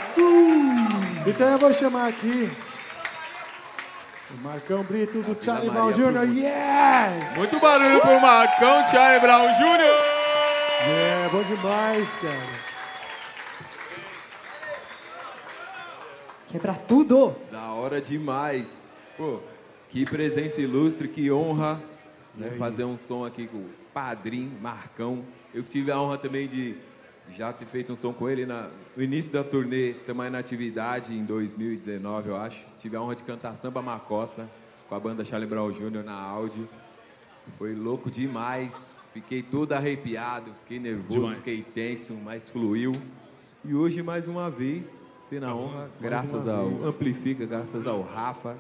[1.27, 2.49] Então eu vou chamar aqui
[4.43, 6.37] Marcão Brito do Charlie Brown Jr.
[6.37, 7.35] Yeah!
[7.37, 10.14] Muito barulho pro Marcão Charlie Brown Jr.
[10.87, 12.64] É, bom demais, cara.
[16.49, 17.35] Quebra tudo!
[17.51, 18.97] Da hora demais.
[19.16, 19.41] Pô,
[19.89, 21.80] que presença ilustre, que honra
[22.35, 25.24] né, fazer um som aqui com o Padrinho Marcão.
[25.53, 26.76] Eu tive a honra também de
[27.31, 31.12] já ter feito um som com ele na- no início da turnê, também na atividade
[31.14, 32.64] em 2019, eu acho.
[32.79, 34.49] Tive a honra de cantar Samba Macossa
[34.89, 36.03] com a banda Charlie Brown Jr.
[36.05, 36.68] na áudio.
[37.59, 38.93] Foi louco demais.
[39.12, 41.37] Fiquei todo arrepiado, fiquei nervoso, Demais.
[41.39, 42.93] fiquei tenso, mas fluiu.
[43.64, 46.85] E hoje, mais uma vez, tendo a honra, graças uma ao vez.
[46.85, 48.57] Amplifica, graças ao Rafa,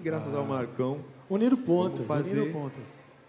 [0.00, 0.98] graças ao Marcão,
[1.30, 2.82] Unido pontas, Vamos fazer- unido pontas.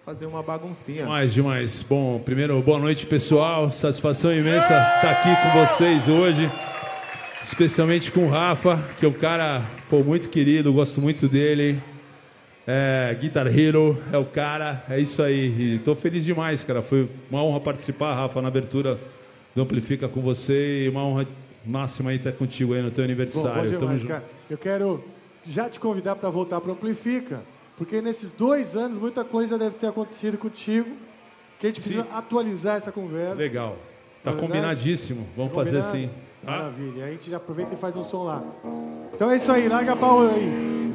[0.06, 1.02] Fazer uma baguncinha.
[1.02, 1.82] Demais, demais.
[1.82, 3.72] Bom, primeiro, boa noite, pessoal.
[3.72, 6.48] Satisfação imensa estar aqui com vocês hoje.
[7.42, 11.82] Especialmente com o Rafa, que é um cara pô, muito querido, gosto muito dele.
[12.68, 15.74] É, Guitar Hero é o cara, é isso aí.
[15.76, 16.84] E tô feliz demais, cara.
[16.84, 19.00] Foi uma honra participar, Rafa, na abertura
[19.56, 21.26] do Amplifica com você e uma honra
[21.66, 23.72] máxima aí estar contigo aí no teu Bom, bom aniversário.
[23.72, 24.12] Tamo demais, junto.
[24.12, 24.24] cara.
[24.52, 25.04] Eu quero
[25.44, 27.42] já te convidar para voltar para Amplifica,
[27.78, 30.90] porque nesses dois anos muita coisa deve ter acontecido contigo,
[31.60, 33.36] que a gente precisa atualizar essa conversa.
[33.36, 33.78] Legal.
[34.24, 34.54] Tá Não é verdade?
[34.62, 35.28] combinadíssimo.
[35.36, 35.98] Vamos fazer Combinado?
[35.98, 36.10] assim.
[36.46, 36.52] tá?
[36.52, 37.04] Maravilha.
[37.06, 38.44] Aí a gente já aproveita e faz um som lá.
[39.14, 40.94] Então é isso aí, larga a pau aí.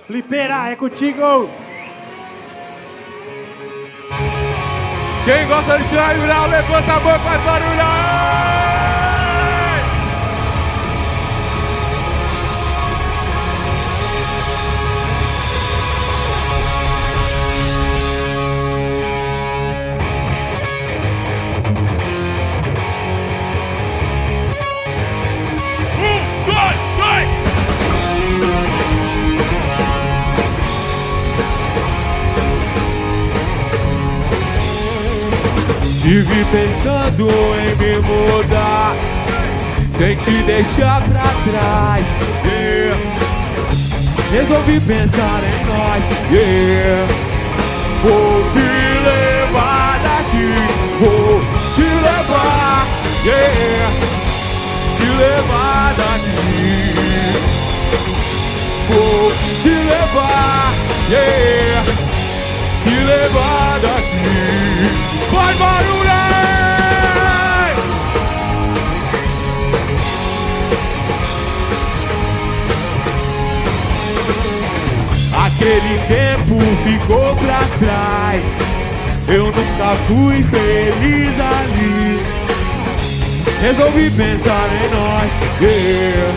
[0.00, 1.48] Flipera, é contigo!
[5.24, 8.91] Quem gosta de Charlie Brown, levanta a mão e faz barulho!
[36.02, 38.96] Tive pensando em me mudar
[39.96, 42.06] Sem te deixar pra trás
[42.44, 42.98] yeah.
[44.32, 46.02] Resolvi pensar em nós
[46.32, 47.06] yeah.
[48.02, 48.66] Vou te
[49.04, 50.52] levar daqui
[50.98, 51.40] Vou
[51.74, 52.86] te levar
[53.24, 53.90] yeah.
[54.98, 56.94] Te levar daqui
[58.90, 59.32] Vou
[59.62, 60.72] te levar
[61.10, 61.84] yeah.
[62.84, 66.02] Te levar daqui Vai barulho!
[75.44, 78.42] Aquele tempo ficou pra trás.
[79.28, 82.20] Eu nunca fui feliz ali.
[83.60, 85.30] Resolvi pensar em nós.
[85.60, 86.32] yeah.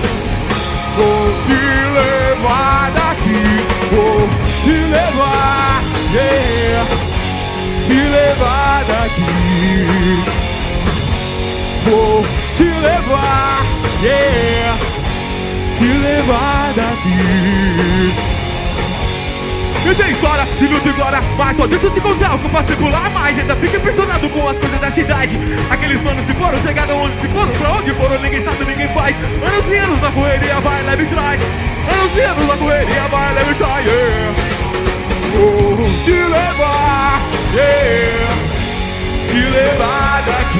[0.95, 1.59] Vou te
[1.95, 3.65] levar daqui.
[3.91, 4.29] Vou
[4.63, 5.83] te levar.
[6.13, 7.14] yeah.
[7.87, 10.25] Te levar daqui.
[11.85, 12.25] Vou
[12.57, 13.65] te levar.
[14.01, 14.77] Yeah.
[15.77, 18.35] Te levar daqui.
[19.85, 22.67] Eu tenho história de e glória, mas só eu te contar o que eu posso
[22.69, 23.37] circular mais.
[23.37, 25.39] Ainda fica impressionado com as coisas da cidade.
[25.69, 29.15] Aqueles manos se foram, chegaram onde se foram, pra onde foram, ninguém sabe, ninguém faz.
[29.45, 31.07] Anos e anos na correria, vai, leve e.
[31.07, 34.33] Anos e anos na correria, vai, leve e yeah.
[35.35, 37.21] Vou te levar,
[37.55, 39.25] yeah.
[39.25, 40.59] Te levar daqui.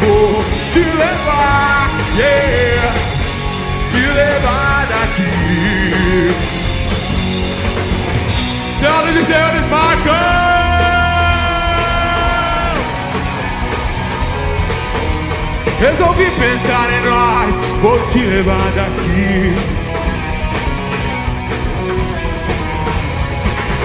[0.00, 2.92] Vou te levar, yeah.
[3.90, 6.34] Te levar daqui.
[8.80, 10.44] Senhoras e senhores, Marcão!
[15.80, 19.73] Resolvi pensar em nós, vou te levar daqui.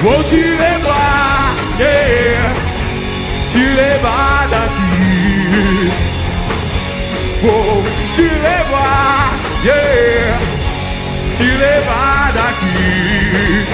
[0.01, 2.53] Vou te levar, yeah,
[3.51, 5.91] te levar daqui.
[7.41, 7.83] Vou
[8.15, 9.31] te levar,
[9.65, 10.39] yeah,
[11.35, 13.65] te levar daqui.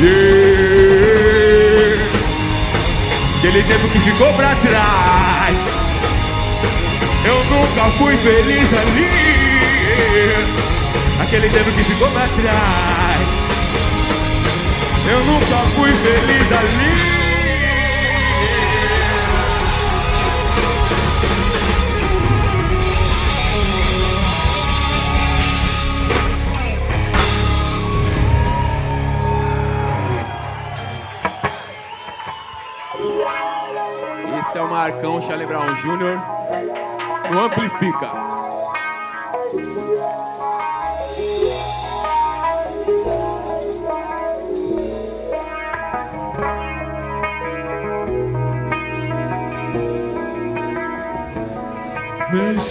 [0.00, 0.50] Yeah.
[3.38, 5.56] Aquele tempo que ficou pra trás.
[7.24, 9.08] Eu nunca fui feliz ali.
[11.20, 13.09] Aquele tempo que ficou pra trás.
[15.10, 17.30] Eu nunca fui feliz ali.
[34.38, 36.22] Esse é o Marcão Chalebrão Júnior
[37.34, 38.39] O Amplifica.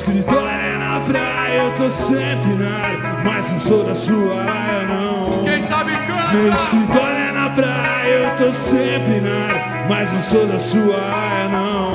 [0.10, 4.88] Escritório é na praia, eu tô sempre na área, mas não sou da sua área,
[4.88, 5.30] não.
[5.44, 6.34] Quem sabe canta!
[6.34, 11.00] Meu escritório é na praia, eu tô sempre na área, mas não sou da sua
[11.00, 11.94] área, não.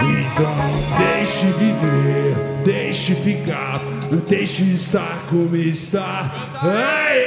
[0.00, 0.56] Então
[0.98, 2.34] deixe viver,
[2.64, 3.80] deixe ficar,
[4.28, 6.30] deixe estar como está.
[6.60, 7.23] Ai!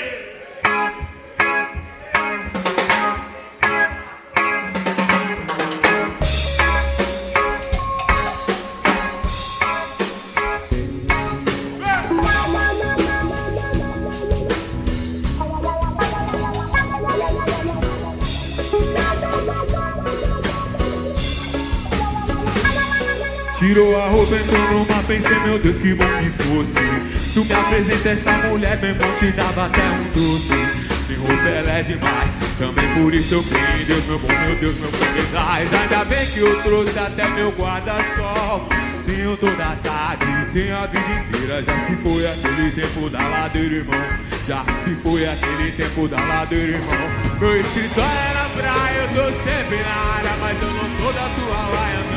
[23.78, 27.32] Tirou a roupa, entrou numa, pensei, meu Deus, que bom que fosse.
[27.32, 31.05] Tu me apresenta essa mulher, meu irmão, te dava até um doce.
[31.05, 34.80] Sem roupa ela é demais, também por isso eu creio Deus, meu bom, meu Deus,
[34.80, 35.71] meu bom demais.
[35.71, 38.67] Ainda bem que eu trouxe até meu guarda-sol.
[39.05, 41.61] Tenho toda a tarde, tenho a vida inteira.
[41.61, 44.03] Já se foi aquele tempo da ladeira, irmão.
[44.47, 47.38] Já se foi aquele tempo da ladeira, irmão.
[47.39, 51.80] Meu escritório na praia, eu tô sempre na área, mas eu não sou da tua
[51.80, 52.16] laia, não.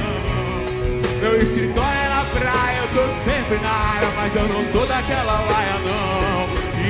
[1.20, 5.40] Meu escritório é na praia, eu tô sempre na área, mas eu não sou daquela
[5.40, 6.30] laia, não.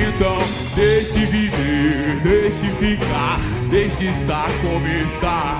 [0.07, 0.37] Então,
[0.73, 3.37] deixe viver, deixe ficar,
[3.69, 5.57] deixe estar como está.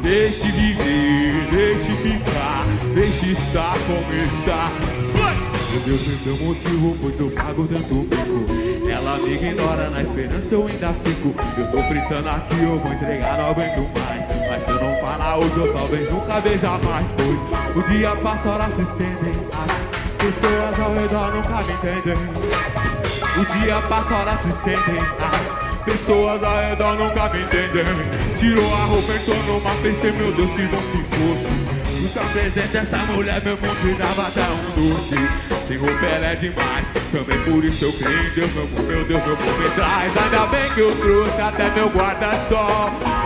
[0.00, 2.62] Deixe viver, deixe ficar,
[2.94, 4.70] deixe estar como está.
[5.72, 8.88] Meu Deus, me deu motivo, pois eu pago tanto bico.
[8.88, 11.34] Ela me ignora, na esperança eu ainda fico.
[11.58, 14.25] Eu tô fritando aqui, eu vou entregar, não aguento mais.
[15.16, 17.06] Falar hoje, eu talvez nunca veja mais.
[17.16, 19.34] Pois o dia passa, horas se estendem.
[19.52, 22.16] As pessoas ao redor nunca me entendem.
[23.36, 25.00] O dia passa, horas se estendem.
[25.00, 27.84] As pessoas ao redor nunca me entendem.
[28.36, 31.66] Tirou a roupa, entrou numa, pensei, meu Deus, que bom que fosse.
[32.02, 35.56] Nunca apresenta essa mulher, meu mundo dava até um doce.
[35.66, 39.24] Sem roupa ela é demais, também por isso eu creio em Deus, meu meu Deus,
[39.24, 40.16] meu bom me traz.
[40.16, 43.25] Ainda bem que eu trouxe até meu guarda-sol.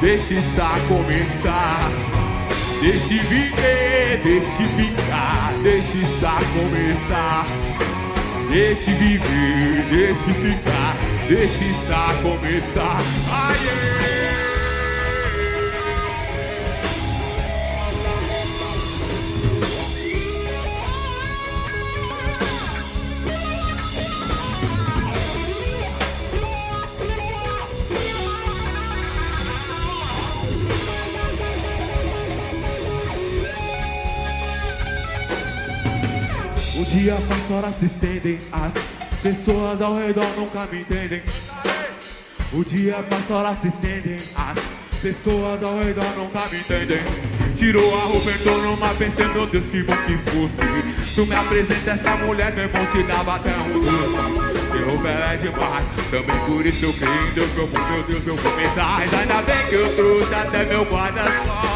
[0.00, 1.90] deixe estar como está.
[2.80, 7.44] Deixe viver, deixe ficar, deixe estar como está.
[8.50, 10.96] Deixe viver, deixe ficar,
[11.28, 12.96] deixe estar como está.
[13.30, 14.39] Aê!
[36.90, 38.74] Dia passa, horas se estendem, as
[39.22, 41.22] pessoas ao redor nunca me entendem.
[42.52, 46.98] O dia passa, horas se estendem, as pessoas ao redor nunca me entendem.
[47.54, 51.14] Tirou a roupa, entrou numa, pensei, meu Deus, que bom que fosse.
[51.14, 54.72] Tu me apresenta essa mulher, meu irmão, te dava até um doce.
[54.72, 58.36] Que roupa é demais, também por isso eu creio em Deus, meu meu Deus, meu
[58.74, 59.14] traz.
[59.14, 61.69] Ainda bem que eu trouxe até meu guarda-sol.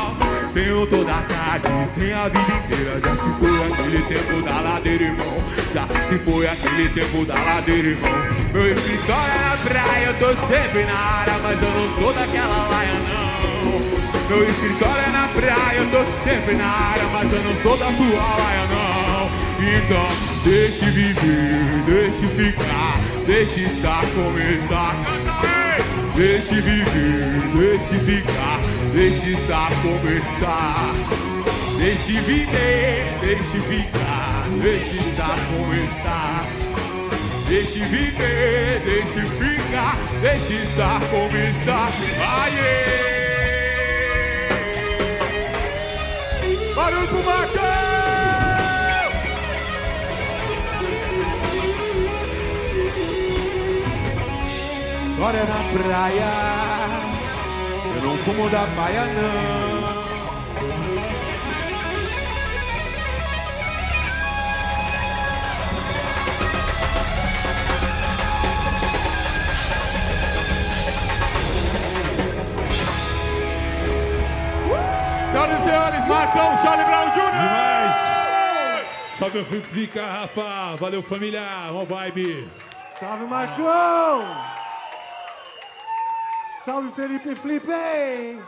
[0.54, 1.66] Tenho toda a tarde,
[1.98, 3.00] tenho a vida inteira.
[3.00, 5.44] Já se foi aquele tempo da ladeira, irmão.
[5.74, 8.12] Já se foi aquele tempo da ladeira, irmão.
[8.52, 12.68] Meu escritório é na praia, eu tô sempre na área, mas eu não sou daquela
[12.68, 14.24] laia, não.
[14.28, 17.86] Meu escritório é na praia, eu tô sempre na área, mas eu não sou da
[17.86, 19.44] tua laia, não.
[19.58, 20.08] Então,
[20.44, 22.96] deixe viver, deixe ficar,
[23.26, 24.94] deixe estar como está.
[26.14, 28.60] Deixe viver, deixe ficar,
[28.94, 30.74] deixe estar como está.
[31.78, 36.40] Deixe viver, deixe ficar, deixe estar como está.
[37.48, 41.88] Deixe viver, deixe ficar, deixe estar como está.
[42.42, 43.14] Aê!
[46.74, 47.64] Barulho pro Marcão!
[55.16, 56.73] Agora é na praia,
[58.24, 60.04] fumo da paia não.
[75.30, 77.30] Senhoras e senhores, Marcão Charlie Brown Jr.
[77.30, 77.96] Demais.
[79.10, 80.76] Salve o Fica, Rafa.
[80.76, 81.42] Valeu, família.
[81.70, 82.48] Uma vibe.
[82.98, 84.63] Salve, Marcão.
[86.64, 88.42] Salve, Felipe Felipe!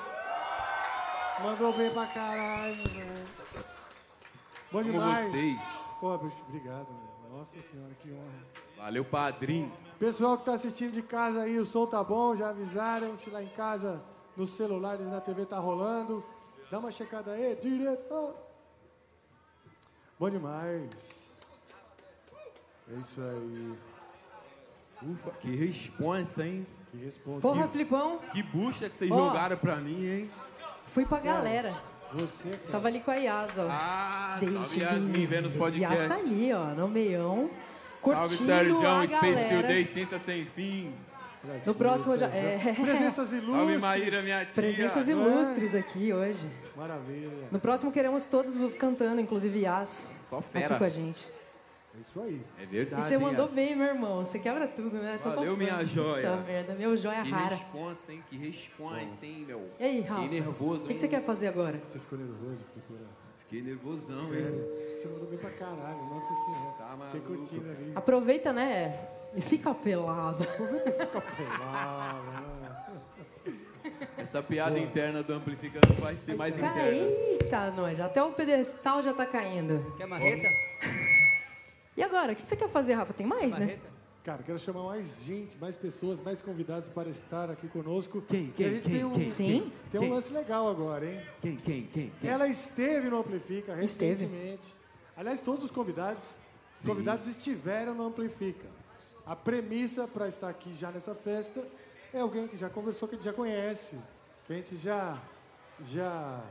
[1.42, 3.26] Mandou bem pra caralho, velho.
[4.72, 5.30] Bom Como demais.
[5.30, 5.60] vocês.
[6.00, 7.38] Pô, bicho, obrigado, meu.
[7.38, 8.46] Nossa senhora, que honra.
[8.78, 9.70] Valeu, padrinho.
[9.98, 13.18] Pessoal que tá assistindo de casa aí, o som tá bom, já avisaram.
[13.18, 14.02] Se lá em casa,
[14.34, 16.24] nos celulares, na TV tá rolando.
[16.70, 18.34] Dá uma checada aí, diretor.
[20.18, 20.90] Bom demais.
[22.90, 23.78] É isso aí.
[25.02, 26.66] Ufa, que responsa, hein?
[26.96, 27.40] Que responsa.
[27.40, 29.28] Porra, Flipão, Que bucha que vocês Ó.
[29.28, 30.30] jogaram pra mim, hein?
[30.92, 31.74] fui pra galera.
[32.14, 32.62] Você, cara.
[32.72, 33.66] Tava ali com a Yas, ó.
[33.68, 36.08] Ah, Deixa salve Yasmin, vendo os Yas podcasts.
[36.08, 37.50] tá ali, ó, no meião.
[38.00, 39.62] Salve, Curtindo Sérgio, a Space galera.
[39.62, 40.94] Today, Ciência Sem Fim.
[41.64, 42.26] No próximo já.
[42.28, 42.74] É.
[42.80, 43.80] Presenças Salve, ilustres.
[43.82, 44.54] Maíra, minha tia.
[44.54, 46.48] Presenças ilustres aqui hoje.
[46.76, 47.30] Maravilha.
[47.50, 50.06] No próximo queremos todos cantando, inclusive Yas.
[50.20, 50.76] Só Aqui fera.
[50.76, 51.26] com a gente.
[51.96, 52.42] É isso aí.
[52.58, 54.24] É E verdade, você hein, mandou bem, meu irmão.
[54.24, 55.16] Você quebra tudo, né?
[55.16, 56.30] Sou Valeu, minha joia.
[56.30, 57.54] Puta merda, meu joia Que rara.
[57.54, 58.22] responsa, hein?
[58.28, 59.70] Que responsa, hein, meu?
[59.80, 60.22] E aí, Rafa?
[60.22, 60.98] Fiquei nervoso, O que, que hein?
[60.98, 61.80] você quer fazer agora?
[61.88, 62.96] Você ficou nervoso, ficou
[63.38, 64.42] Fiquei nervosão, hein?
[64.42, 64.68] Sério.
[64.98, 65.98] Você mandou bem pra caralho.
[66.02, 66.74] Nossa senhora.
[66.78, 67.92] Tá Fiquei curtindo ali.
[67.94, 69.08] Aproveita, né?
[69.34, 70.42] E fica pelado.
[70.42, 72.22] Aproveita e fica pelado.
[72.60, 72.76] né?
[74.18, 76.96] Essa piada interna do Amplifica não vai ser mais Cara, interna.
[77.08, 78.00] eita, nós.
[78.00, 79.94] Até o pedestal já tá caindo.
[79.96, 80.48] Quer marreta?
[81.96, 82.32] E agora?
[82.32, 83.12] O que você quer fazer, Rafa?
[83.12, 83.78] Tem mais, né?
[84.22, 88.20] Cara, quero chamar mais gente, mais pessoas, mais convidados para estar aqui conosco.
[88.22, 89.72] Quem, E a quem, gente quem, tem um, quem, Sim.
[89.90, 90.12] Tem um Quem?
[90.12, 91.20] lance legal agora, hein?
[91.40, 92.12] Quem, quem, quem?
[92.20, 92.30] quem?
[92.30, 94.24] Ela esteve no Amplifica Esteve.
[94.24, 94.74] recentemente.
[95.16, 96.22] Aliás, todos os convidados,
[96.72, 96.88] Sim.
[96.88, 98.66] convidados estiveram no Amplifica.
[99.24, 101.64] A premissa para estar aqui já nessa festa
[102.12, 103.96] é alguém que já conversou, que a gente já conhece,
[104.44, 105.22] que a gente já
[105.86, 106.42] já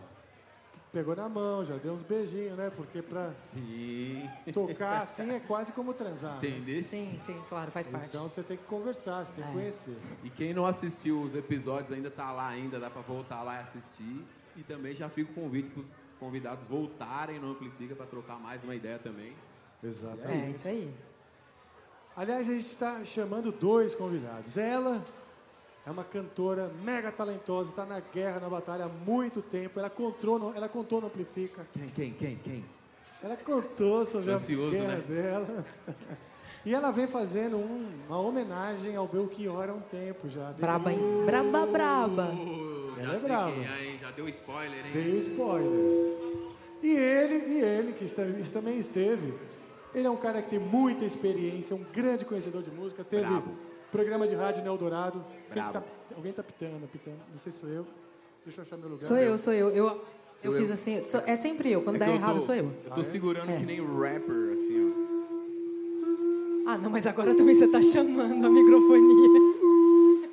[0.95, 2.71] pegou na mão, já deu uns beijinhos, né?
[2.73, 4.29] Porque para Sim.
[4.53, 6.39] tocar assim é quase como transar.
[6.41, 6.47] né?
[6.47, 6.81] Entender?
[6.83, 8.07] Sim, sim, claro, faz parte.
[8.07, 9.53] Então você tem que conversar, você tem que É.
[9.53, 9.97] conhecer.
[10.23, 13.63] E quem não assistiu os episódios ainda tá lá ainda, dá pra voltar lá e
[13.63, 14.25] assistir.
[14.55, 15.85] E também já fica o convite pros
[16.17, 19.35] convidados voltarem no Amplifica pra trocar mais uma ideia também.
[19.83, 20.47] Exatamente.
[20.47, 20.93] É, isso aí.
[22.15, 24.55] Aliás, a gente está chamando dois convidados.
[24.55, 25.03] Ela
[25.85, 29.79] é uma cantora mega talentosa, está na guerra, na batalha há muito tempo.
[29.79, 31.65] Ela contou no, ela contou no Amplifica.
[31.73, 32.65] Quem, quem, quem, quem?
[33.23, 35.03] Ela contou sobre Ansioso, a guerra né?
[35.07, 35.65] dela.
[36.67, 40.51] E ela vem fazendo um- uma homenagem ao Belchior há um tempo já.
[40.53, 40.97] Braba, hein?
[41.23, 42.31] Braba, braba.
[42.33, 43.51] Uh, Ela já é brava.
[43.51, 43.97] quem é?
[44.01, 44.91] Já deu spoiler, hein?
[44.91, 45.71] Dei o spoiler.
[46.81, 49.31] E ele, e ele, que está- isso também esteve,
[49.93, 53.51] ele é um cara que tem muita experiência, um grande conhecedor de música, teve Brabo.
[53.95, 55.23] Programa de rádio no Eldorado.
[55.47, 55.73] Que Brabo.
[55.73, 55.83] tá-
[56.15, 57.85] alguém tá pitando, pitando, não sei se sou eu.
[58.43, 59.05] Deixa eu achar meu lugar.
[59.05, 59.69] Sou eu, sou eu.
[59.69, 59.87] Eu,
[60.33, 60.73] Sou eu fiz eu.
[60.73, 61.03] assim.
[61.03, 61.81] sou- é sempre eu.
[61.81, 62.71] Quando É dá errado, tô- sou eu.
[62.83, 63.57] Eu tô segurando É.
[63.57, 65.05] que nem rapper, assim,
[66.67, 69.55] Ah, não, mas agora também você tá chamando a microfonia.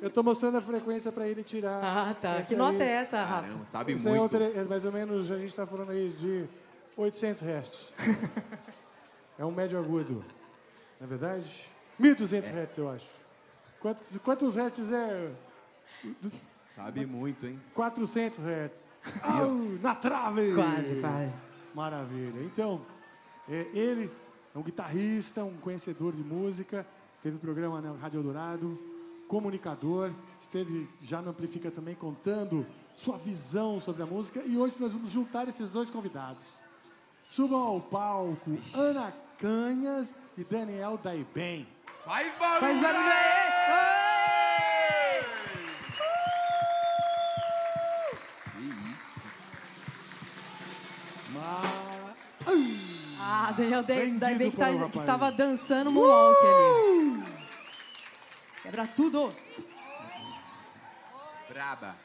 [0.01, 1.79] Eu tô mostrando a frequência para ele tirar.
[1.83, 2.29] Ah, tá.
[2.37, 2.89] Essa Que nota aí.
[2.89, 3.19] é essa, ó.
[3.23, 3.41] Rafa?
[3.43, 4.31] Caramba, sabe Isso é, muito.
[4.31, 6.45] tre- é mais ou menos, a gente tá falando aí de
[6.97, 7.93] 800 Hz.
[9.39, 10.25] é um médio agudo.
[10.99, 11.65] Não é verdade?
[11.99, 13.07] 1.200 Hz, eu acho.
[13.83, 15.31] Quantos, quantos Hz é?
[16.61, 17.59] Sabe muito, hein?
[17.73, 18.87] 400 Hz.
[19.21, 19.49] Au,
[19.81, 20.55] na trave!
[20.55, 21.33] Quase, quase.
[21.75, 22.43] Maravilha.
[22.45, 22.79] Então,
[23.49, 24.09] é, ele
[24.55, 26.87] é um guitarrista, um conhecedor de música,
[27.21, 28.79] teve programa na Rádio Eldorado,
[29.27, 32.65] comunicador, esteve já no Amplifica também contando
[32.95, 36.53] sua visão sobre a música e hoje nós vamos juntar esses dois convidados.
[37.21, 41.67] Subam ao palco Ana Canhas e Daniel Daiben.
[42.05, 42.59] Faz barulho!
[42.61, 43.52] Faz barulho aí!
[48.55, 49.21] Que isso?
[51.31, 52.13] Ma-
[53.19, 57.23] Ah, Daniel Day, Day bem que tá- para estava dançando moonwalk ali.
[58.61, 59.33] Quebra tudo.
[61.49, 61.95] Braba.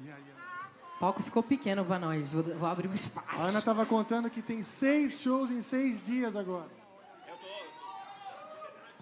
[0.00, 2.32] O palco ficou pequeno pra nós.
[2.32, 3.40] Vou, vou abrir um espaço.
[3.40, 6.68] A Ana estava contando que tem seis shows em seis dias agora.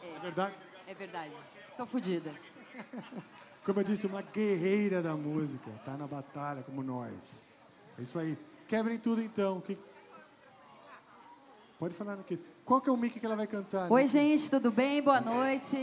[0.02, 0.54] É verdade?
[0.86, 1.32] É verdade.
[1.76, 2.30] Tô fodida.
[3.64, 5.70] Como eu disse, uma guerreira da música.
[5.84, 7.52] Tá na batalha como nós.
[7.98, 8.36] É isso aí.
[8.68, 9.60] Quebrem tudo então.
[9.60, 9.78] Que...
[11.78, 12.38] Pode falar no que.
[12.64, 13.90] Qual que é o mic que ela vai cantar?
[13.90, 14.06] Oi, né?
[14.06, 15.02] gente, tudo bem?
[15.02, 15.76] Boa noite.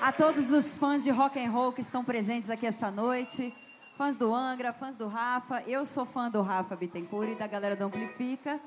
[0.00, 3.54] A todos os fãs de rock and roll que estão presentes aqui essa noite.
[3.96, 5.62] Fãs do Angra, fãs do Rafa.
[5.66, 8.60] Eu sou fã do Rafa Bittencourt e da galera do Amplifica.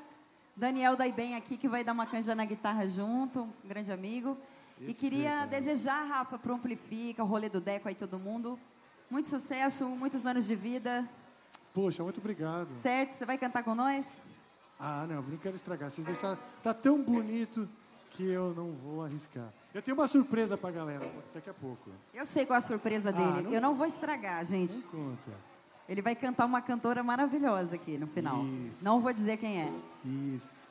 [0.56, 4.36] Daniel Daiben aqui, que vai dar uma canja na guitarra junto, um grande amigo.
[4.80, 5.46] E queria cara.
[5.46, 8.58] desejar, Rafa, pro Amplifica, o rolê do Deco aí, todo mundo.
[9.10, 11.08] Muito sucesso, muitos anos de vida.
[11.74, 12.70] Poxa, muito obrigado.
[12.70, 13.12] Certo?
[13.14, 14.24] Você vai cantar com nós?
[14.78, 15.90] Ah, não, não quero estragar.
[15.90, 16.38] Vocês deixaram.
[16.62, 17.68] Tá tão bonito
[18.10, 19.52] que eu não vou arriscar.
[19.74, 21.90] Eu tenho uma surpresa pra galera daqui a pouco.
[22.14, 23.42] Eu sei qual é a surpresa dele.
[23.42, 24.80] não- Eu não vou estragar, gente.
[24.84, 25.30] Conta.
[25.88, 28.44] Ele vai cantar uma cantora maravilhosa aqui no final.
[28.68, 28.84] Isso.
[28.84, 29.72] Não vou dizer quem é.
[30.04, 30.68] Isso.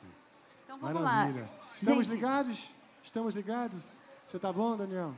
[0.64, 1.42] Então vamos Maravilha.
[1.42, 1.48] lá.
[1.74, 2.70] Estamos Gente, ligados?
[3.02, 3.92] Estamos ligados?
[4.28, 5.14] Você tá bom, Daniel?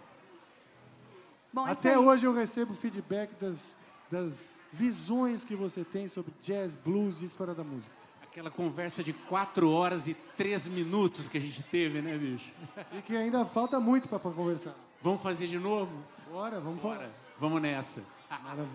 [1.53, 3.77] Bom, é Até hoje eu recebo feedback das,
[4.09, 7.91] das visões que você tem sobre jazz, blues e história da música.
[8.23, 12.53] Aquela conversa de 4 horas e 3 minutos que a gente teve, né, bicho?
[12.93, 14.77] E que ainda falta muito para conversar.
[15.03, 16.01] Vamos fazer de novo?
[16.31, 17.11] Bora, vamos falar.
[17.37, 18.05] Vamos nessa.
[18.31, 18.71] Maravilha.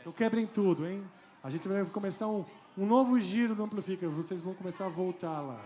[0.00, 1.06] Então quebrem tudo, hein?
[1.40, 2.44] A gente vai começar um,
[2.76, 4.08] um novo giro no Amplifica.
[4.08, 5.64] Vocês vão começar a voltar lá.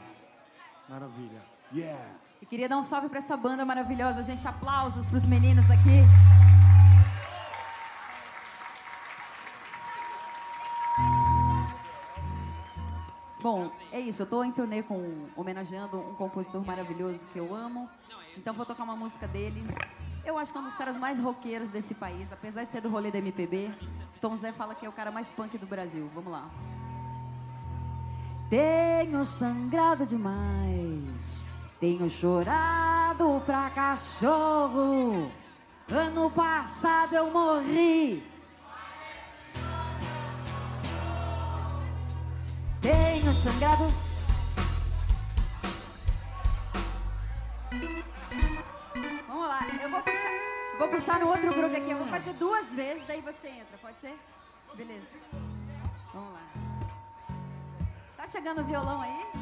[0.86, 1.42] Maravilha.
[1.74, 2.31] Yeah!
[2.42, 4.46] E queria dar um salve para essa banda maravilhosa, gente.
[4.48, 6.02] Aplausos para os meninos aqui.
[13.40, 14.22] Bom, é isso.
[14.22, 17.88] Eu estou em turnê com, homenageando um compositor maravilhoso que eu amo.
[18.36, 19.62] Então vou tocar uma música dele.
[20.24, 22.88] Eu acho que é um dos caras mais roqueiros desse país, apesar de ser do
[22.88, 23.72] rolê da MPB.
[24.20, 26.10] Tom Zé fala que é o cara mais punk do Brasil.
[26.12, 26.50] Vamos lá.
[28.50, 31.44] Tenho sangrado demais,
[31.82, 35.28] tenho chorado pra cachorro.
[35.90, 38.22] Ano passado eu morri.
[42.80, 43.92] Tenho sangrado.
[49.26, 50.30] Vamos lá, eu vou puxar,
[50.78, 51.90] vou puxar no outro groove aqui.
[51.90, 54.16] Eu vou fazer duas vezes, daí você entra, pode ser?
[54.76, 55.02] Beleza.
[56.14, 56.42] Vamos lá.
[58.16, 59.41] Tá chegando o violão aí?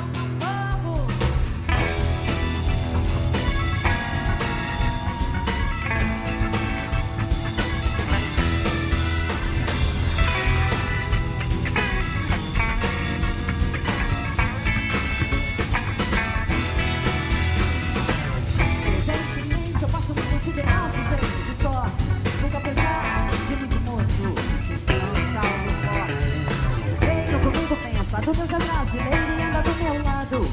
[28.21, 30.47] pensado Deus é brasileiro e anda do meu lado.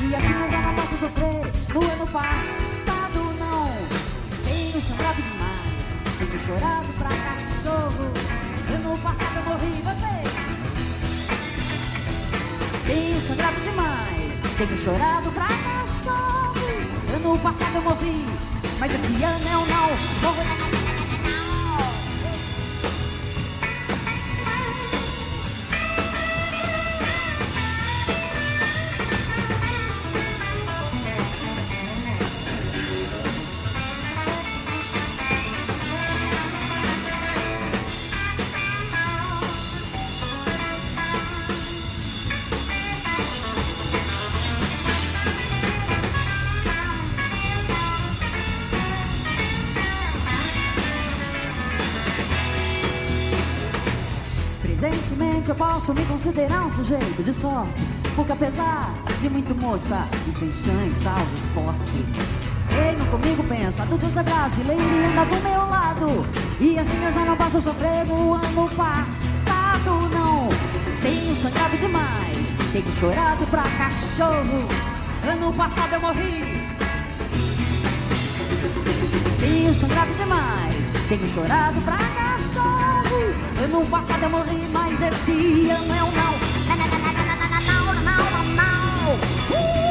[0.00, 1.52] E assim eu já não posso sofrer.
[1.72, 3.70] No ano passado não.
[4.44, 8.12] Tenho sangrado demais, tenho chorado pra cachorro.
[8.74, 10.32] Ano passado eu morri, vocês.
[12.86, 16.52] Tenho sangrado demais, tenho chorado pra cachorro.
[17.14, 18.26] Ano passado eu morri,
[18.80, 20.42] mas esse ano eu não morro.
[20.72, 20.81] não,
[55.52, 57.84] eu posso me considerar um sujeito de sorte
[58.16, 58.90] Porque apesar
[59.20, 61.92] de muito moça e sem sangue salvo forte.
[62.70, 66.26] Tenho comigo pensa, tudo é brasileiro e anda do meu lado.
[66.58, 70.48] E assim eu já não posso sofrer no ano passado não.
[71.02, 74.68] Tenho sangrado demais, tenho chorado pra cachorro.
[75.30, 76.62] Ano passado eu morri.
[79.38, 82.21] Tenho sangrado demais, tenho chorado pra cachorro.
[83.68, 86.32] No passado eu morri, mas esse ano eu não.
[86.66, 86.88] Não, não,
[88.02, 89.14] não, não, não.
[89.50, 89.82] Uh,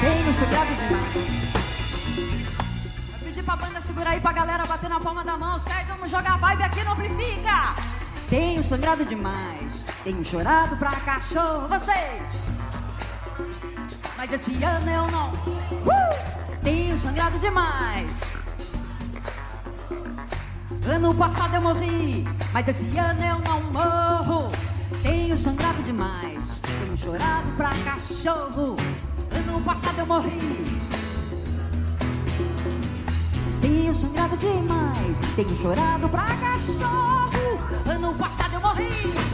[0.00, 1.12] Quem não se grave demais.
[3.08, 5.86] Vou pedir pra banda segurar aí pra galera bater na palma da mão, certo?
[5.88, 7.93] Vamos jogar vibe aqui no Amplifica!
[8.28, 12.48] Tenho sangrado demais, tenho chorado pra cachorro, vocês.
[14.16, 15.30] Mas esse ano eu não.
[15.30, 16.34] Uh!
[16.62, 18.34] Tenho sangrado demais.
[20.86, 24.50] Ano passado eu morri, mas esse ano eu não morro.
[25.02, 28.76] Tenho sangrado demais, tenho chorado pra cachorro.
[29.34, 30.80] Ano passado eu morri,
[33.60, 37.43] tenho sangrado demais, tenho chorado pra cachorro.
[38.04, 39.33] Ano passado eu morri,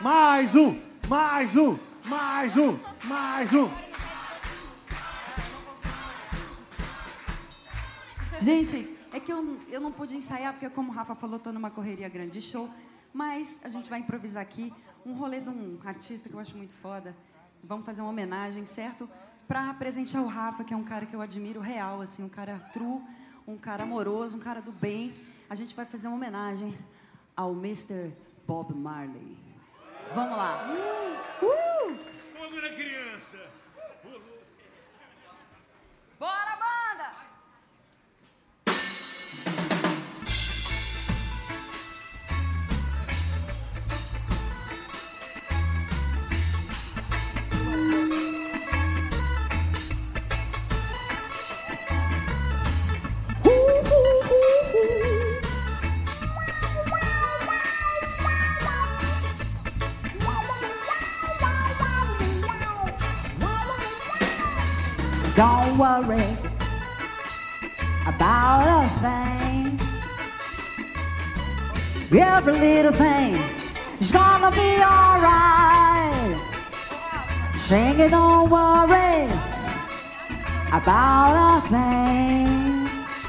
[0.00, 3.68] Mais um, mais um, mais um, mais um.
[8.40, 11.70] Gente, é que eu, eu não pude ensaiar, porque como o Rafa falou, tô numa
[11.70, 12.70] correria grande de show.
[13.12, 14.72] Mas a gente vai improvisar aqui
[15.04, 17.14] um rolê de um artista que eu acho muito foda.
[17.62, 19.06] Vamos fazer uma homenagem, certo?
[19.46, 22.58] Pra presentear o Rafa, que é um cara que eu admiro real, assim, um cara
[22.72, 23.02] true,
[23.46, 25.12] um cara amoroso, um cara do bem.
[25.50, 26.74] A gente vai fazer uma homenagem
[27.36, 28.12] ao Mr.
[28.46, 29.39] Bob Marley.
[30.12, 30.66] Vamos lá.
[31.40, 31.96] Uh!
[32.34, 32.60] Fogo
[66.10, 66.36] worry
[68.06, 69.78] about a thing.
[72.12, 73.34] Every little thing
[74.00, 76.36] is gonna be alright.
[77.56, 79.28] Sing it, don't worry
[80.72, 82.88] about a thing.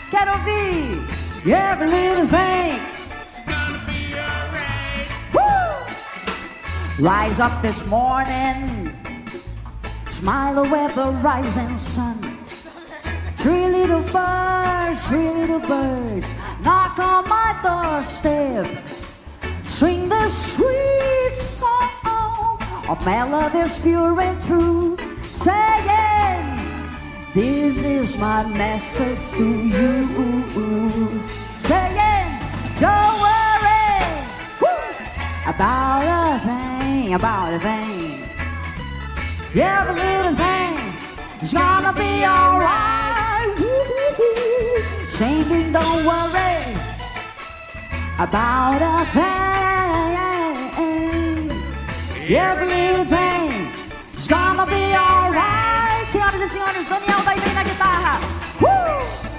[0.09, 1.05] Quero ouvir
[1.45, 2.79] every little thing.
[3.25, 5.07] It's gonna be alright.
[5.35, 7.05] Woo!
[7.05, 8.91] Rise up this morning,
[10.09, 12.30] smile with the rising sun.
[13.41, 18.67] Three little birds, three little birds, knock on my doorstep.
[19.63, 26.59] Swing the sweet song of melodies pure and true, saying,
[27.33, 31.27] This is my message to you.
[31.65, 32.29] Saying,
[32.79, 34.21] Don't worry
[34.61, 34.77] woo,
[35.47, 38.21] about a thing, about a thing.
[39.59, 40.77] Every little thing
[41.41, 43.00] is gonna be alright.
[45.21, 46.73] Singing, don't worry
[48.17, 50.17] about a thing.
[52.35, 53.71] Every little thing
[54.09, 56.07] is gonna be alright.
[56.07, 58.19] Senhoras e senhores, Daniel vai vir na guitarra.
[58.63, 59.30] Uh!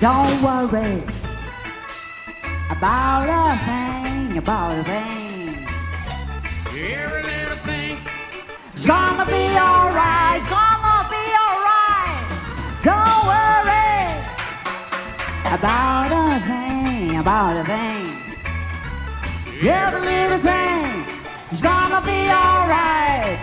[0.00, 1.02] Don't worry
[2.70, 5.66] about a thing, about a thing.
[6.68, 7.98] Every little thing.
[8.64, 12.16] It's gonna be alright, it's gonna be alright.
[12.82, 14.08] Don't worry
[15.52, 18.06] about a thing, about a thing.
[19.68, 21.04] Every little thing
[21.50, 23.38] is gonna be alright.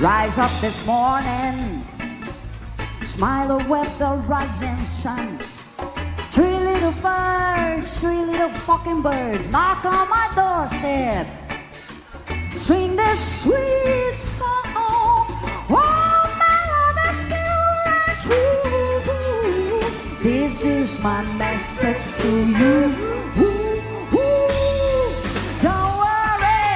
[0.00, 1.81] Rise up this morning,
[3.22, 5.38] smile with the rising sun.
[6.32, 11.28] Three little birds, three little fucking birds knock on my doorstep.
[12.52, 14.48] Sing this sweet song.
[15.70, 19.06] Oh, melodies pure and true.
[20.20, 22.30] This is my message to
[22.60, 22.90] you.
[25.62, 26.74] Don't worry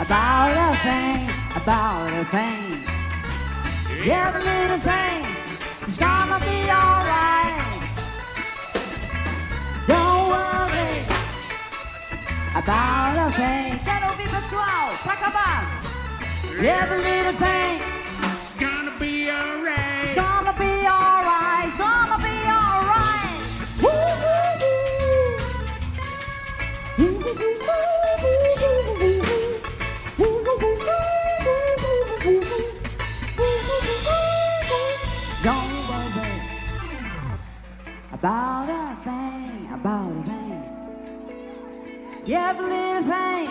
[0.00, 2.75] about a thing, about a thing.
[3.98, 5.24] Every little thing
[5.86, 7.62] is gonna be alright.
[9.86, 11.02] Don't worry
[12.54, 13.80] about a thing.
[13.84, 15.64] Quero ouvir pessoal, pra acabar.
[16.60, 17.95] Every little thing
[38.26, 40.62] about a thing, about a thing.
[42.26, 43.48] Every little thing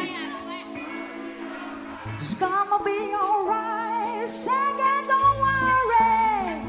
[2.19, 4.27] is gonna be alright.
[4.27, 6.59] It, don't worry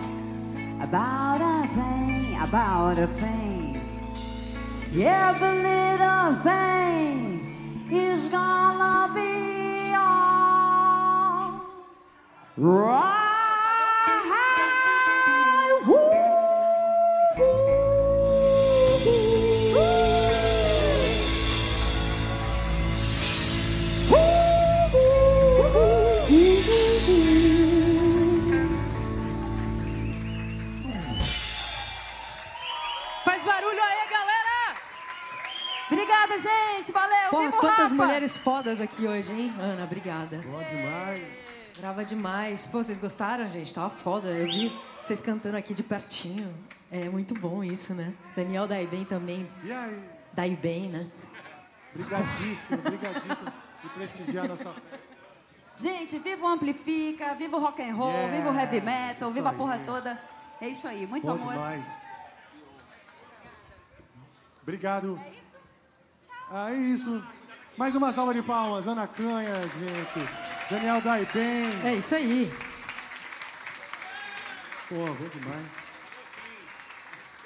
[0.80, 3.80] about a thing, about a thing.
[4.92, 7.18] Yeah, Every little thing
[7.90, 11.56] is gonna be alright.
[12.56, 13.25] Faz
[36.36, 36.92] Obrigada, gente.
[36.92, 37.30] Valeu.
[37.30, 37.94] Porra, Viva quantas Rafa.
[37.94, 39.52] mulheres fodas aqui hoje, hein?
[39.58, 40.38] Ana, obrigada.
[40.44, 41.22] Bom demais.
[41.78, 42.66] Brava demais.
[42.66, 43.72] Pô, vocês gostaram, gente?
[43.74, 44.28] Tava foda.
[44.28, 46.52] Eu vi vocês cantando aqui de pertinho.
[46.90, 48.12] É muito bom isso, né?
[48.34, 49.50] Daniel daí bem também.
[49.64, 50.04] E aí?
[50.32, 51.06] Daí bem, né?
[51.94, 53.52] Obrigadíssimo, obrigadíssimo
[53.82, 55.00] por prestigiar nossa festa.
[55.78, 59.48] Gente, viva o Amplifica, viva o rock and roll, Yeah, viva o heavy metal, viva
[59.48, 59.58] a aí.
[59.58, 60.18] porra toda.
[60.60, 61.52] É isso aí, muito Bom amor.
[61.52, 61.84] demais.
[64.62, 65.20] Obrigado.
[66.48, 67.22] Ah, é isso.
[67.76, 68.86] Mais uma salva de palmas.
[68.86, 70.30] Ana Canha, gente.
[70.70, 71.70] Daniel Dai bem.
[71.84, 72.52] É isso aí.
[74.88, 75.66] Pô, bom demais.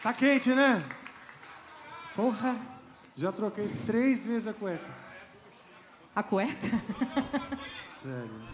[0.02, 0.84] Tá quente, né?
[2.14, 2.54] Porra.
[3.16, 5.00] Já troquei três vezes a cueca.
[6.14, 6.80] A cueca?
[8.02, 8.48] Sério.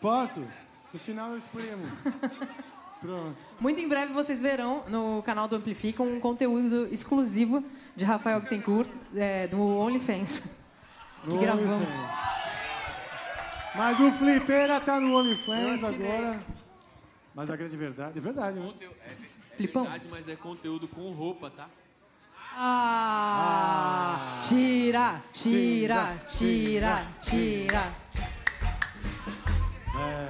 [0.00, 0.46] Posso?
[0.92, 1.82] No final eu espremo.
[3.00, 3.44] Pronto.
[3.60, 7.62] Muito em breve vocês verão no canal do Amplifica um conteúdo exclusivo
[7.96, 10.42] de Rafael Bittencourt é, do OnlyFans.
[11.24, 11.90] Que gravamos.
[11.90, 12.24] OnlyFans.
[13.74, 16.40] Mas o Flipeira tá no OnlyFans agora.
[17.34, 18.72] Mas a grande verdade, é verdade, né?
[19.56, 19.82] Flipão?
[19.82, 21.68] Verdade, mas é conteúdo com roupa, tá?
[22.56, 27.92] Ah, tira, tira, tira, tira.
[29.98, 30.28] É.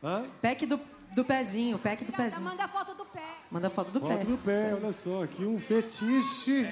[0.00, 0.24] Hã?
[0.40, 0.80] Pack do,
[1.16, 2.42] do pezinho, pack do pezinho.
[2.42, 3.07] Manda foto do.
[3.50, 4.06] Manda foto do pé.
[4.06, 6.68] Foto do pé, olha só, aqui um fetiche.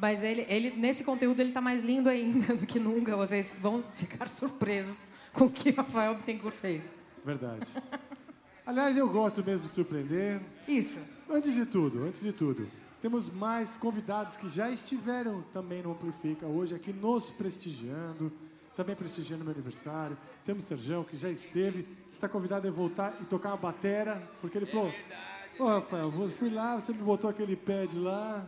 [0.00, 3.16] Mas ele, ele, nesse conteúdo ele tá mais lindo ainda do que nunca.
[3.16, 6.94] Vocês vão ficar surpresos com o que Rafael Bittencourt fez.
[7.24, 7.66] Verdade.
[8.64, 10.40] Aliás, eu gosto mesmo de surpreender.
[10.68, 10.98] Isso.
[11.28, 12.68] Antes de tudo, antes de tudo,
[13.00, 18.30] temos mais convidados que já estiveram também no Amplifica hoje aqui nos prestigiando,
[18.76, 20.16] também prestigiando meu aniversário.
[20.44, 24.58] Temos o Serjão, que já esteve, está convidado a voltar e tocar uma batera, porque
[24.58, 24.92] ele falou,
[25.62, 28.44] ô Rafael, eu fui lá, você me botou aquele pad lá,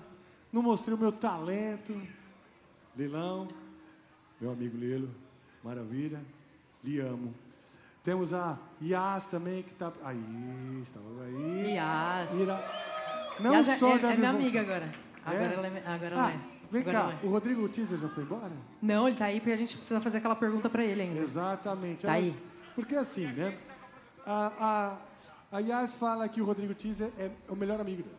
[0.53, 1.95] não mostrei o meu talento.
[2.97, 3.49] Lilão,
[4.41, 5.11] meu amigo Lilo,
[5.65, 6.21] maravilha,
[6.85, 7.35] lhe amo.
[8.05, 9.93] Temos a Yas também, que está...
[10.05, 11.75] Aí, estava aí.
[11.75, 12.41] Yas.
[12.41, 14.91] Ira- Não Yas é- só é, deve é minha amiga agora.
[15.25, 15.55] Agora É?
[15.55, 15.83] ela é.
[15.87, 16.39] Agora Ah, é.
[16.71, 17.27] vem Agora cá, é.
[17.27, 18.51] o Rodrigo Teaser já foi embora?
[18.83, 21.21] Não, ele tá aí porque a gente precisa fazer aquela pergunta pra ele ainda.
[21.21, 22.05] Exatamente.
[22.05, 22.37] Tá Elas- aí.
[22.75, 23.57] Porque assim, né?
[24.27, 24.97] A, a,
[25.53, 28.19] a Yas fala que o Rodrigo Teaser é o melhor amigo dela.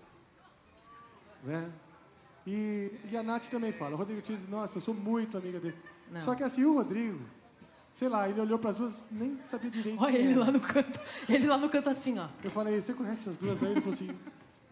[1.43, 1.71] Né?
[2.45, 3.95] E, e a Nath também fala.
[3.95, 5.75] O Rodrigo Teaser, nossa, eu sou muito amiga dele.
[6.11, 6.21] Não.
[6.21, 7.19] Só que assim, o Rodrigo,
[7.95, 10.01] sei lá, ele olhou para as duas, nem sabia direito.
[10.01, 10.39] Olha ele era.
[10.41, 10.99] lá no canto.
[11.27, 12.27] Ele lá no canto assim, ó.
[12.43, 13.71] Eu falei, você conhece essas duas aí?
[13.71, 14.15] Ele falou assim,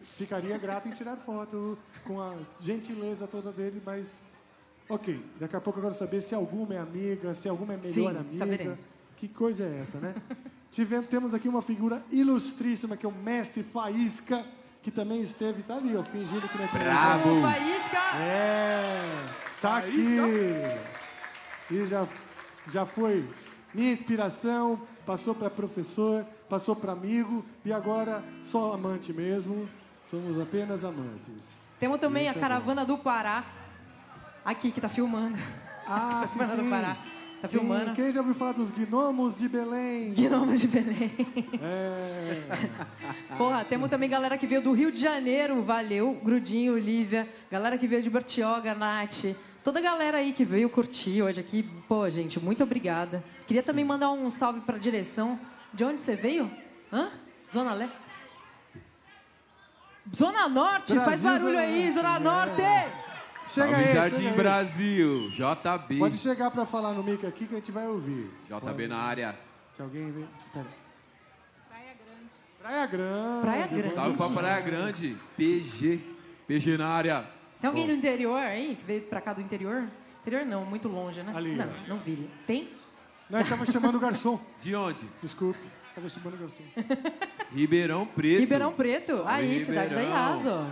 [0.00, 4.20] ficaria grato em tirar foto com a gentileza toda dele, mas
[4.88, 5.20] ok.
[5.40, 8.06] Daqui a pouco eu quero saber se alguma é amiga, se alguma é melhor Sim,
[8.06, 8.36] amiga.
[8.36, 8.88] saberemos.
[9.16, 10.14] Que coisa é essa, né?
[10.72, 14.42] Tivemos, temos aqui uma figura ilustríssima, que é o mestre Faísca,
[14.82, 17.28] que também esteve, tá ali, ó, fingindo que não é Brabo.
[17.28, 17.98] Ô, Faísca!
[18.16, 19.28] É,
[19.60, 20.16] tá aqui.
[21.70, 22.08] E já,
[22.70, 23.28] já foi
[23.74, 29.68] minha inspiração, passou para professor, passou para amigo e agora só amante mesmo.
[30.06, 31.54] Somos apenas amantes.
[31.78, 33.44] Temos também Isso a é caravana do Pará.
[34.42, 35.38] Aqui, que tá filmando.
[35.86, 36.68] Ah, sim, caravana sim.
[36.68, 36.96] do Pará.
[37.42, 37.92] Tá Sim, filmando.
[37.96, 40.14] Quem já ouviu falar dos gnomos de Belém?
[40.14, 41.10] Gnomos de Belém.
[41.60, 43.36] É.
[43.36, 47.88] Porra, temos também galera que veio do Rio de Janeiro, valeu, Grudinho, Lívia, galera que
[47.88, 52.38] veio de Bertioga, Nath, toda a galera aí que veio curtir hoje aqui, pô, gente,
[52.38, 53.24] muito obrigada.
[53.44, 55.36] Queria também mandar um salve pra direção.
[55.74, 56.48] De onde você veio?
[56.92, 57.10] Hã?
[57.52, 57.96] Zona Leste?
[60.14, 62.62] Zona Norte, faz Brasil, barulho Zona aí, Zona Norte.
[62.62, 63.11] Norte!
[63.46, 64.36] Chega Salve aí, Jardim chega aí.
[64.36, 65.98] Brasil, JB.
[65.98, 68.30] Pode chegar para falar no mic aqui que a gente vai ouvir.
[68.48, 68.88] JB Pode.
[68.88, 69.38] na área.
[69.70, 70.28] Se alguém vem.
[70.52, 70.66] Pera.
[72.58, 73.40] Praia Grande.
[73.42, 73.94] Praia Grande.
[73.94, 75.16] Salve pra Praia Grande.
[75.36, 76.00] PG.
[76.46, 77.28] PG na área.
[77.60, 79.88] Tem alguém do interior aí, que veio pra cá do interior?
[80.20, 81.32] Interior não, muito longe, né?
[81.34, 82.30] Ali, não, não vi.
[82.46, 82.70] Tem?
[83.28, 84.40] Não, ele tava chamando o garçom.
[84.60, 85.08] De onde?
[85.20, 86.62] Desculpe, tava chamando o garçom.
[87.52, 88.40] Ribeirão Preto.
[88.40, 89.22] Ribeirão Preto.
[89.26, 90.34] Aí, cidade da Ribeirão.
[90.34, 90.66] IAS, ó.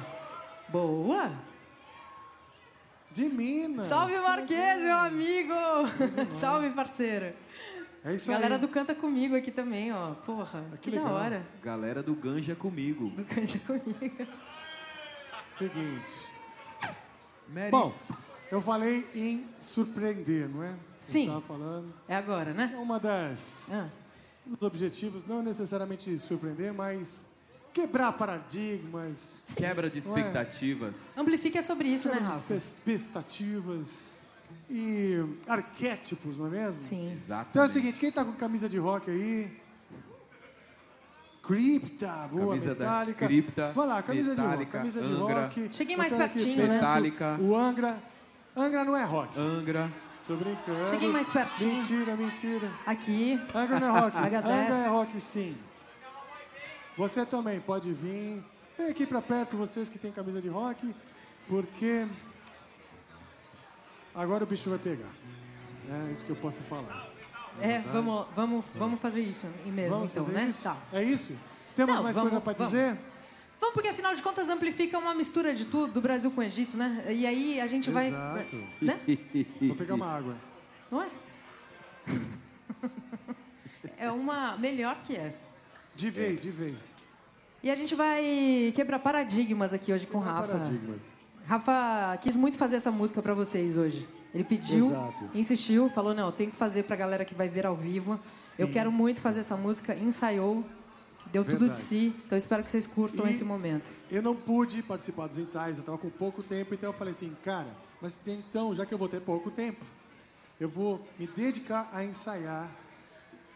[0.69, 1.33] Boa.
[3.13, 3.87] De Minas.
[3.87, 5.53] Salve, Marquês, meu amigo.
[6.31, 7.35] Salve, parceiro.
[8.05, 8.61] É isso Galera aí.
[8.61, 10.15] do Canta Comigo aqui também, ó.
[10.15, 11.15] Porra, que, da legal.
[11.15, 11.47] hora.
[11.63, 13.11] Galera do Ganja comigo.
[13.11, 14.27] Do Canta Comigo.
[15.49, 16.29] Seguinte.
[17.49, 17.71] Mary.
[17.71, 17.93] Bom,
[18.51, 20.75] eu falei em surpreender, não é?
[21.01, 21.23] Sim.
[21.23, 21.93] Estava falando.
[22.09, 22.75] É agora, né?
[22.79, 23.89] Uma das Ah.
[24.47, 27.29] um dos objetivos, não necessariamente surpreender, mas
[27.73, 29.45] quebrar paradigmas.
[29.57, 30.01] Quebra de é?
[30.01, 31.17] expectativas.
[31.19, 32.55] Amplifique é sobre isso, né, Rafa?
[32.55, 34.11] expectativas
[34.69, 36.83] e arquétipos, não é mesmo?
[36.83, 37.13] Sim.
[37.13, 37.51] Exatamente.
[37.51, 39.61] Então é o seguinte, quem tá com camisa de rock aí?
[41.43, 43.27] Cripta, boa, Camisa da Metallica.
[43.27, 45.43] Cripta, Vai lá, camisa de rock, camisa de Angra.
[45.43, 45.75] rock.
[45.75, 46.75] Cheguei mais Botando pertinho, né?
[46.75, 47.39] Metallica.
[47.41, 47.99] O Angra.
[48.57, 49.39] Angra não é rock.
[49.39, 49.91] Angra.
[50.29, 50.89] Tô brincando.
[50.89, 51.75] Cheguei mais pertinho.
[51.77, 52.71] Mentira, mentira.
[52.87, 53.41] Aqui.
[53.53, 54.17] Angra não é rock.
[54.23, 55.57] Angra é rock, sim.
[57.01, 58.45] Você também pode vir.
[58.77, 60.95] Vem aqui pra perto, vocês que têm camisa de rock,
[61.49, 62.07] porque
[64.15, 65.09] agora o bicho vai pegar.
[66.09, 67.09] É isso que eu posso falar.
[67.59, 70.45] É, vamos, vamos, vamos fazer isso mesmo, Vamos então, né?
[70.51, 70.63] isso?
[70.63, 70.77] Tá.
[70.93, 71.35] É isso?
[71.75, 72.71] Temos Não, mais vamos- coisa pra vamos.
[72.71, 72.99] dizer?
[73.59, 76.77] Vamos, porque afinal de contas amplifica uma mistura de tudo, do Brasil com o Egito,
[76.77, 77.03] né?
[77.09, 78.09] E aí a gente vai.
[78.09, 78.57] Exato.
[78.79, 79.01] Né?
[79.63, 80.37] Vou pegar uma água.
[80.91, 81.09] Não é?
[83.97, 85.47] É uma melhor que essa.
[85.95, 86.75] De vei, de vei.
[87.63, 90.49] E a gente vai quebrar paradigmas aqui hoje com o Rafa.
[90.49, 91.03] paradigmas.
[91.45, 94.09] Rafa quis muito fazer essa música pra vocês hoje.
[94.33, 95.29] Ele pediu, Exato.
[95.35, 98.19] insistiu, falou: não, tem que fazer pra galera que vai ver ao vivo.
[98.59, 98.73] Eu Sim.
[98.73, 100.65] quero muito fazer essa música, ensaiou,
[101.33, 101.83] deu tudo de Verdade.
[101.83, 102.15] si.
[102.27, 103.91] Então espero que vocês curtam E- esse momento.
[104.11, 107.37] Eu não pude participar dos ensaios, eu estava com pouco tempo, então eu falei assim,
[107.45, 107.69] cara,
[108.01, 109.85] mas então, já que eu vou ter pouco tempo,
[110.59, 112.69] eu vou me dedicar a ensaiar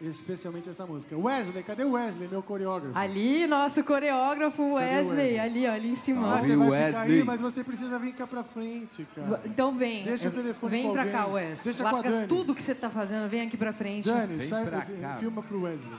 [0.00, 1.16] especialmente essa música.
[1.16, 2.98] Wesley, cadê o Wesley, meu coreógrafo?
[2.98, 5.38] Ali, nosso coreógrafo o Wesley, Wesley?
[5.38, 6.26] ali, ó, ali em cima.
[6.26, 7.18] Ah, você vai ficar Wesley.
[7.18, 9.40] aí, mas você precisa vir cá pra frente, cara.
[9.44, 11.16] Então vem, Deixa o eu- telefone vem pra alguém.
[11.16, 11.64] cá, Wes.
[11.64, 12.28] Deixa com a Larga Dani.
[12.28, 14.06] tudo que você tá fazendo, vem aqui pra frente.
[14.08, 15.16] Dani, Vem sai, pra cá.
[15.18, 15.94] filma pro Wesley.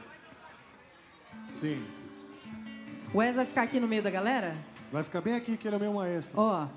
[1.59, 1.83] Sim.
[3.13, 4.55] O Wes vai ficar aqui no meio da galera?
[4.91, 6.39] Vai ficar bem aqui, que ele é o meu maestro.
[6.39, 6.67] Ó,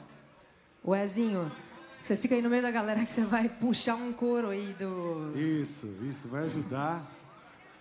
[0.87, 1.51] Wezinho,
[2.01, 5.33] você fica aí no meio da galera que você vai puxar um couro aí do...
[5.39, 7.07] Isso, isso, vai ajudar.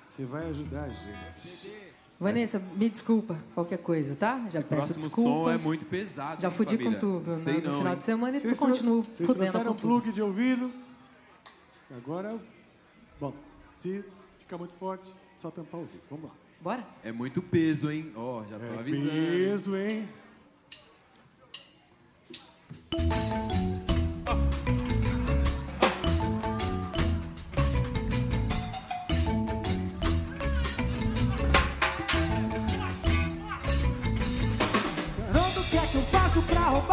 [0.09, 1.71] Você vai ajudar a gente.
[2.19, 4.39] Vanessa, me desculpa qualquer coisa, tá?
[4.49, 5.61] Já Esse peço próximo desculpas.
[5.61, 6.41] som é muito pesado.
[6.41, 6.93] Já hein, fudi família?
[6.93, 7.99] com tudo no, Sei no não, final hein?
[7.99, 10.01] de semana e tu Vocês continua Vocês fudendo trouxeram com um tudo.
[10.01, 10.71] plug de ouvido.
[11.95, 12.37] Agora,
[13.19, 13.33] bom,
[13.77, 14.03] se
[14.39, 16.01] ficar muito forte, só tampar o ouvido.
[16.09, 16.31] Vamos lá.
[16.59, 16.87] Bora?
[17.03, 18.11] É muito peso, hein?
[18.15, 19.11] Ó, já tô É avisando.
[19.11, 20.09] peso, hein?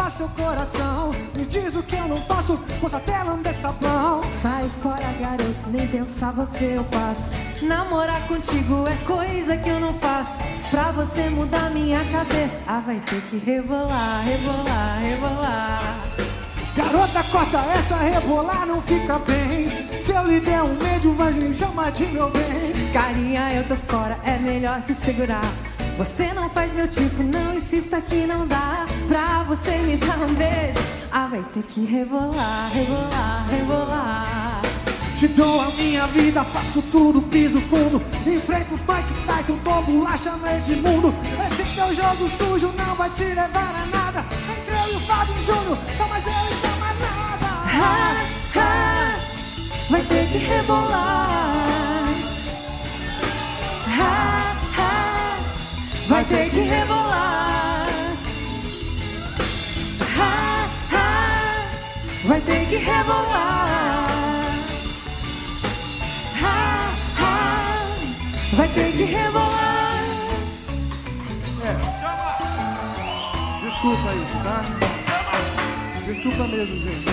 [0.09, 1.11] Seu coração?
[1.35, 4.23] Me diz o que eu não faço, posso até lamber sabão.
[4.31, 7.29] Sai fora, garoto, nem pensar você eu passo.
[7.61, 10.39] Namorar contigo é coisa que eu não faço.
[10.69, 15.95] Pra você mudar minha cabeça, ah, vai ter que rebolar, rebolar, rebolar.
[16.75, 20.01] Garota, corta essa rebolar, não fica bem.
[20.01, 22.73] Se eu lhe der um beijo, vai me chamar de meu bem.
[22.91, 25.74] Carinha, eu tô fora, é melhor se segurar.
[25.97, 28.85] Você não faz meu tipo, não insista que não dá.
[29.07, 34.61] Pra você me dar um beijo, ah, vai ter que rebolar, rebolar, rebolar.
[35.17, 38.01] Te dou a minha vida, faço tudo, piso fundo.
[38.27, 41.13] Enfrento os Mike Tyson, dou bolacha no Edmundo.
[41.49, 44.25] Esse teu jogo sujo não vai te levar a nada.
[44.51, 47.45] Entre eu e o Fábio Júnior, só mais eu e só mais nada.
[47.77, 48.25] Ah,
[48.57, 49.15] ah,
[49.89, 51.14] vai ter que rebolar.
[62.35, 64.07] Vai ter que rebolar.
[66.41, 67.87] Ha, ha,
[68.53, 69.95] vai ter que rebolar.
[73.63, 74.65] Desculpa isso, tá?
[76.05, 77.05] Desculpa mesmo, gente.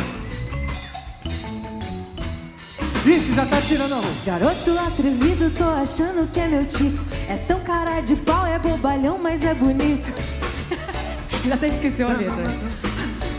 [3.05, 4.11] Ixi, já tá tirando a roupa.
[4.27, 6.99] Garoto atrevido, tô achando que é meu tipo.
[7.29, 10.13] É tão cara de pau, é bobalhão, mas é bonito.
[11.47, 12.92] Já até esqueceu a letra.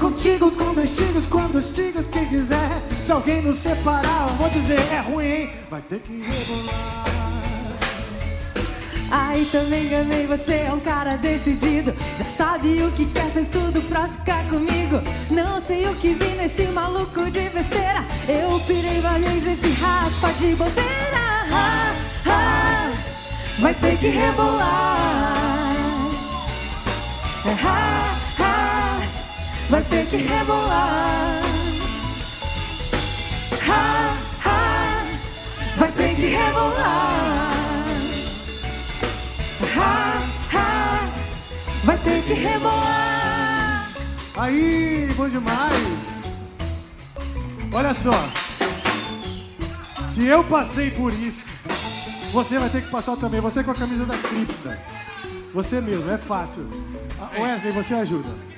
[0.03, 2.69] Contigo, com tigos, com dois tigos, quem quiser.
[3.05, 5.49] Se alguém nos separar, eu vou dizer, é ruim?
[5.69, 7.05] Vai ter que rebolar.
[9.09, 11.95] Ai, também ganhei, você é um cara decidido.
[12.19, 15.01] Já sabe o que quer, fez tudo pra ficar comigo.
[15.31, 18.05] Não sei o que vi nesse maluco de besteira.
[18.27, 21.47] Eu pirei várias esse Rafa de bobeira.
[22.25, 22.91] Ha,
[23.57, 25.33] vai ter que rebolar.
[27.45, 28.22] Ha,
[29.73, 31.41] vai ter que rebolar.
[33.67, 35.03] Ha, ha,
[35.77, 37.83] vai ter que rebolar.
[39.75, 40.13] Ha,
[40.53, 41.09] ha,
[41.85, 43.89] vai ter que rebolar.
[44.37, 45.73] Aí, bom demais.
[47.73, 48.29] Olha só.
[50.05, 51.43] Se eu passei por isso,
[52.31, 53.41] você vai ter que passar também.
[53.41, 54.79] Você com a camisa da cripta.
[55.51, 56.69] Você mesmo, é fácil.
[57.19, 58.53] Ah, Wesley, você ajuda.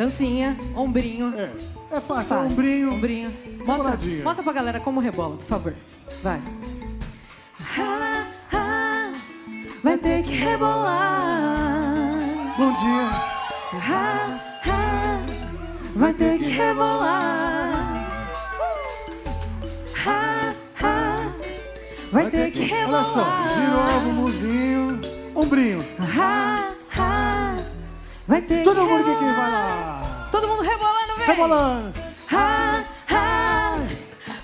[0.00, 1.34] Dancinha, ombrinho.
[1.36, 1.50] É,
[1.94, 2.94] é fácil, ombrinho.
[2.94, 3.30] Ombrinho.
[3.66, 5.74] Mostra, mostra pra galera como rebola, por favor.
[6.22, 6.40] Vai.
[7.76, 9.12] Ha, ha,
[9.84, 12.14] vai ter que rebolar.
[12.56, 13.10] Bom dia.
[13.74, 15.20] Ha, ha,
[15.94, 18.08] vai ter que rebolar.
[20.06, 21.28] Ha, ha,
[22.10, 23.48] vai ter que Olha só, rebolar.
[23.54, 25.00] girou o bumbumzinho,
[25.34, 25.84] ombrinho.
[26.18, 27.49] Ha, ha,
[28.30, 29.34] vai ter Todo que mundo que, rebolar.
[29.34, 30.28] que vai lá.
[30.30, 31.26] Todo mundo rebolando, vem!
[31.26, 31.94] Rebolando.
[32.32, 33.78] Ha, ha,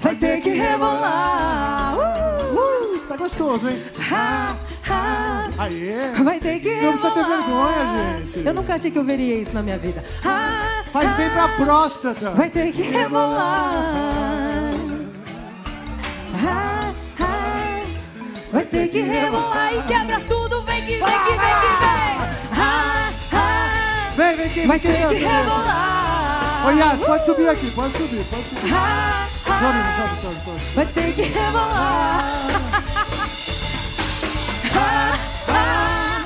[0.00, 1.94] vai ter que rebolar.
[1.96, 2.98] Uh, uh.
[3.08, 3.80] Tá gostoso, hein?
[4.10, 4.54] Ha,
[4.90, 6.10] ha, Aê.
[6.24, 7.38] vai ter que Não precisa ter rebolar.
[7.74, 8.46] vergonha, gente.
[8.46, 10.02] Eu nunca achei que eu veria isso na minha vida.
[10.24, 12.30] Ha, Faz ha, bem pra próstata.
[12.30, 13.72] Vai ter que rebolar.
[16.44, 17.80] Ha, ha,
[18.52, 20.62] vai ter que rebolar e quebra tudo.
[20.62, 22.05] Vem que vem que vem que vem.
[24.66, 25.26] Vai ter que vem.
[25.26, 26.66] rebolar.
[26.66, 28.74] Ô, Yas, pode subir aqui, pode subir, pode subir.
[28.74, 29.60] Ha, Sobe,
[29.96, 30.60] sobe, sobe, sobe.
[30.74, 32.48] vai ter que rebolar.
[34.74, 35.18] Ha,
[35.48, 36.24] ha,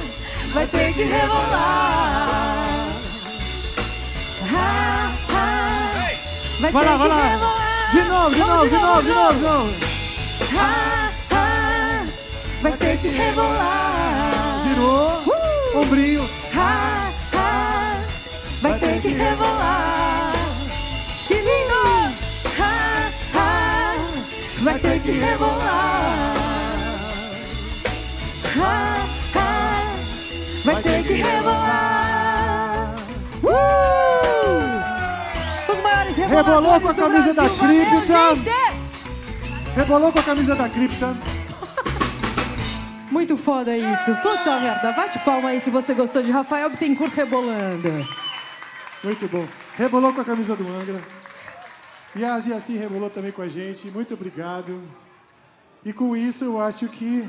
[0.53, 2.67] vai ter que rebolar.
[6.61, 7.23] Vai Vai ter lá, vai que lá.
[7.29, 7.91] rebolar.
[7.91, 9.75] De novo, de novo, de novo, de novo, de novo.
[12.63, 14.63] Vai ter que rebolar.
[14.69, 15.23] Girou.
[15.83, 16.29] Ombrinho.
[25.01, 26.35] Vai ter que rebolar.
[28.57, 28.95] Ha,
[29.35, 29.73] ha,
[30.65, 32.95] vai ter que rebolar.
[33.43, 34.69] Uh!
[35.73, 38.39] Os maiores Rebolou com a camisa da cripta.
[39.75, 41.17] Rebolou com a camisa da cripta.
[43.11, 44.15] Muito foda isso.
[44.17, 48.07] Puta merda, bate palma aí se você gostou de Rafael Bittencourt rebolando.
[49.03, 49.47] Muito bom.
[49.77, 51.20] Rebolou com a camisa do Angra.
[52.15, 53.91] E assim rebolou também com a gente.
[53.91, 54.83] Muito obrigado.
[55.85, 57.29] E com isso eu acho que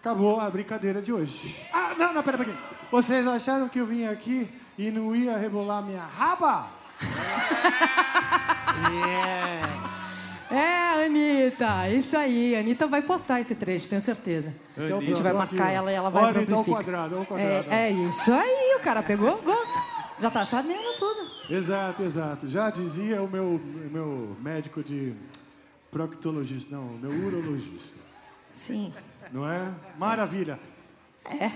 [0.00, 1.60] acabou a brincadeira de hoje.
[1.72, 2.56] Ah, não, não, pera, pera.
[2.90, 4.48] Vocês acharam que eu vim aqui
[4.78, 6.68] e não ia rebolar minha raba?
[10.54, 12.54] É, Anitta, isso aí.
[12.54, 14.54] A Anitta vai postar esse trecho, tenho certeza.
[14.76, 17.70] Então, a gente vai marcar ela e ela vai Olha, então, ao quadrado, ao quadrado.
[17.70, 19.74] É, é isso aí, o cara pegou, gosta.
[20.20, 21.28] Já tá sabendo tudo.
[21.50, 22.48] Exato, exato.
[22.48, 25.12] Já dizia o meu, o meu médico de
[25.90, 27.98] proctologista, não, o meu urologista.
[28.52, 28.92] Sim.
[29.32, 29.72] Não é?
[29.98, 30.58] Maravilha.
[31.24, 31.50] É.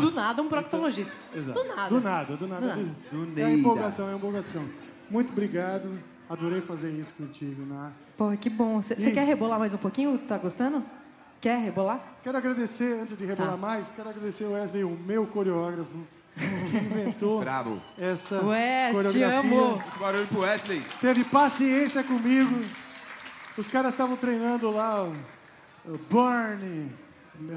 [0.00, 1.12] Do nada um proctologista.
[1.34, 1.60] Exato.
[1.60, 1.88] Do nada.
[1.88, 2.76] Do nada, do nada.
[3.10, 3.40] Do nada.
[3.40, 4.64] É empolgação, é empolgação.
[5.10, 5.98] Muito obrigado.
[6.28, 7.92] Adorei fazer isso contigo, né?
[8.16, 8.80] Pô, que bom.
[8.80, 10.16] Você quer rebolar mais um pouquinho?
[10.18, 10.82] Tá gostando?
[11.40, 12.00] Quer rebolar?
[12.22, 13.56] Quero agradecer, antes de rebolar Tá.
[13.58, 15.98] mais, quero agradecer o Wesley, o meu coreógrafo,
[16.34, 17.82] que inventou Brabo.
[17.98, 19.38] essa Wes, te coreografia.
[19.40, 19.82] amo.
[20.00, 20.82] Barulho pro Wesley.
[21.02, 22.58] Teve paciência comigo.
[23.58, 25.14] Os caras estavam treinando lá, o
[25.86, 26.90] o Burn,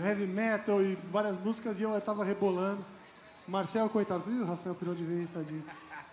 [0.03, 2.84] heavy metal e várias músicas e eu estava rebolando.
[3.48, 4.45] Marcel, coitado, viu?
[4.45, 5.64] Rafael virou de vez, tadinho.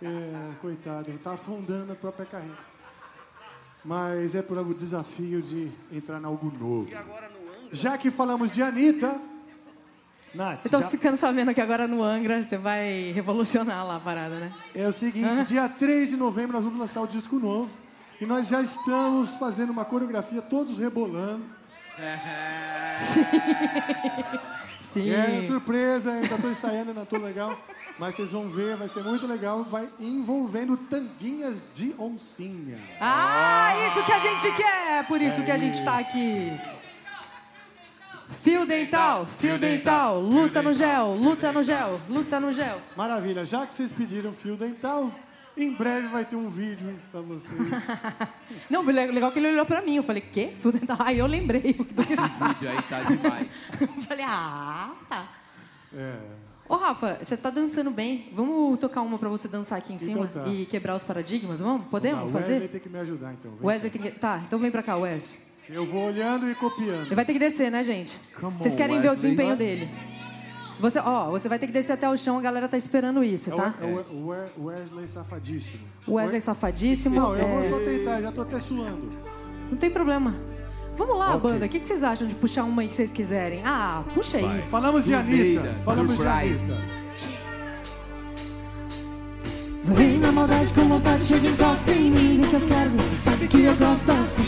[0.07, 2.59] É, coitado, tá afundando a própria carreira.
[3.85, 6.89] Mas é por o desafio de entrar em algo novo.
[7.73, 9.21] Já que falamos de Anitta,
[10.35, 14.01] Nath, Eu tô já- ficando sabendo que agora no Angra você vai revolucionar lá a
[14.01, 14.53] parada, né?
[14.75, 17.71] É o seguinte, dia 3 de novembro nós vamos lançar o disco novo.
[18.21, 21.45] E nós já estamos fazendo uma coreografia, todos rebolando.
[24.83, 25.11] Sim.
[25.11, 27.57] É surpresa, ainda tô ensaiando, ainda tô legal.
[27.99, 29.63] Mas vocês vão ver, vai ser muito legal.
[29.63, 32.79] Vai envolvendo tanguinhas de oncinha.
[33.01, 35.07] Ah, isso que a gente quer!
[35.07, 36.59] Por isso que a gente tá aqui.
[38.43, 42.81] Fio dental, fio dental, luta no gel, luta no gel, luta no gel.
[42.97, 45.13] Maravilha, já que vocês pediram fio dental,
[45.57, 47.59] em breve vai ter um vídeo pra vocês.
[48.69, 49.97] Não, legal que ele olhou pra mim.
[49.97, 50.55] Eu falei, quê?
[50.61, 50.97] Fio dental?
[51.01, 51.75] Aí eu lembrei.
[51.75, 53.49] que- vídeo aí tá demais.
[53.81, 55.27] Eu falei, ah, tá.
[55.95, 56.17] É.
[56.69, 58.31] Ô, Rafa, você tá dançando bem.
[58.35, 60.49] Vamos tocar uma pra você dançar aqui em cima Então tá.
[60.51, 61.61] e quebrar os paradigmas?
[61.61, 61.87] Vamos?
[61.89, 62.53] Podemos Vamos lá, O fazer?
[62.55, 63.53] Wesley tem que me ajudar, então.
[63.53, 64.11] Vem Wesley tem que...
[64.13, 65.43] Tá, então vem pra cá, Wes.
[65.69, 67.07] Eu vou olhando e copiando.
[67.07, 68.19] Ele vai ter que descer, né, gente?
[68.41, 69.23] Come Vocês querem ver o Wesley.
[69.35, 69.91] desempenho dele.
[70.73, 73.23] Se você, ó, você vai ter que descer até o chão, a galera tá esperando
[73.23, 73.75] isso, É tá?
[73.81, 75.79] é o, We- o Wesley safadíssimo.
[76.07, 77.15] O Wesley safadíssimo.
[77.15, 79.09] Não, eu vou é, só tentar, já tô até suando.
[79.71, 80.35] Não tem problema.
[80.97, 81.51] Vamos lá, Ok.
[81.51, 81.67] banda.
[81.67, 83.63] O que, que vocês acham de puxar uma aí que vocês quiserem?
[83.65, 84.63] Ah, puxa aí.
[84.69, 85.81] Falamos de Anitta.
[85.85, 86.23] Falamos de.
[86.27, 86.95] Anitta.
[89.87, 93.17] Vem na maldade com vontade, chega e encosta em mim Vem que eu quero, você
[93.17, 94.43] sabe que eu gosto assim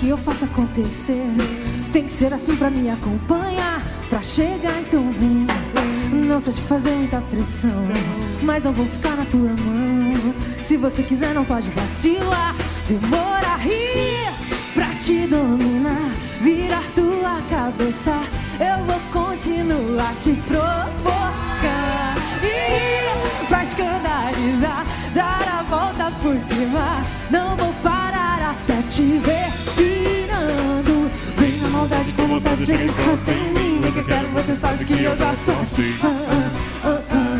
[0.00, 1.22] que eu faça acontecer.
[1.92, 5.46] Tem que ser assim pra me acompanhar Pra chegar então vem.
[6.26, 7.86] Não sei te fazer muita pressão
[8.42, 10.34] Mas não vou ficar na tua mão.
[10.62, 12.56] Se você quiser não pode vacilar.
[12.88, 14.32] Demora rir
[14.72, 18.22] Pra te dominar Virar tua cabeça.
[18.58, 27.04] Eu vou continuar te provocar E pra escandalizar Dar a volta por cima.
[27.30, 27.72] Não vou
[28.90, 31.10] te ver pirando.
[31.38, 33.80] Vem na maldade com vontade, chega em casa, em mim.
[33.84, 35.94] Eu quero, você sabe que eu gosto assim.
[36.02, 36.50] Ah,
[36.84, 37.30] ah, ah,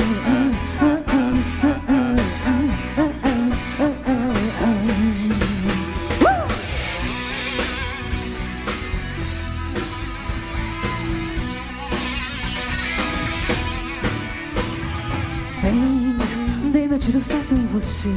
[16.73, 18.09] Dei tiro certo em você.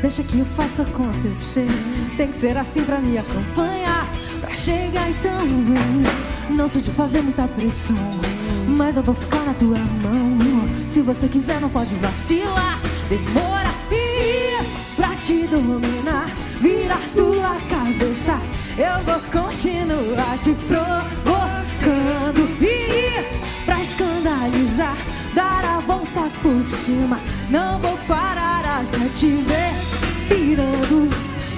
[0.00, 1.66] Deixa que eu faça acontecer.
[2.16, 4.06] Tem que ser assim pra me acompanhar.
[4.40, 5.40] Pra chegar então.
[6.50, 7.96] Não sei de fazer muita pressão.
[8.66, 10.68] Mas eu vou ficar na tua mão.
[10.88, 12.80] Se você quiser, não pode vacilar.
[13.08, 14.62] Demora e
[14.94, 16.30] pra te dominar.
[16.60, 18.38] Virar tua cabeça.
[18.76, 22.42] Eu vou continuar te provocando.
[22.60, 24.96] E pra escandalizar.
[25.34, 27.18] Dar a volta por cima.
[27.48, 29.81] Não vou parar até te ver.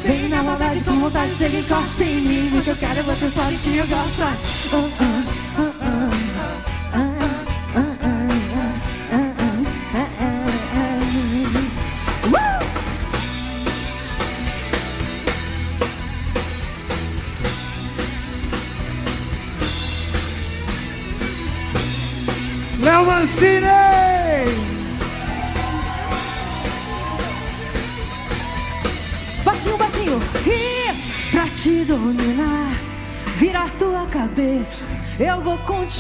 [0.05, 2.61] Vem na maldade com vontade, chega e encosta em mim.
[2.63, 4.23] Que eu quero, você sabe que eu gosto.
[4.23, 4.37] Ah,
[5.01, 5.24] ah,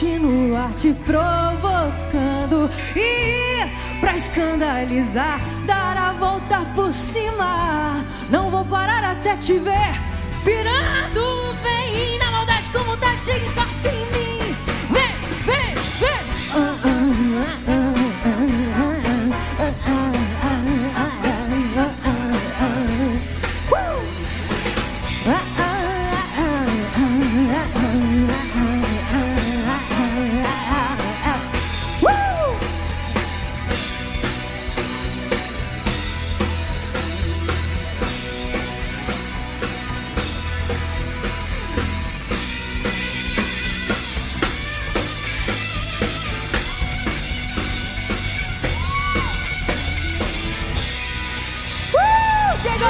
[0.04, 2.70] continuar te provocando.
[2.94, 3.66] E
[4.00, 8.04] pra escandalizar, dar a volta por cima.
[8.28, 9.94] Não vou parar até te ver
[10.44, 11.54] pirando.
[11.62, 14.03] Vem na maldade com vontade, chega e encosta em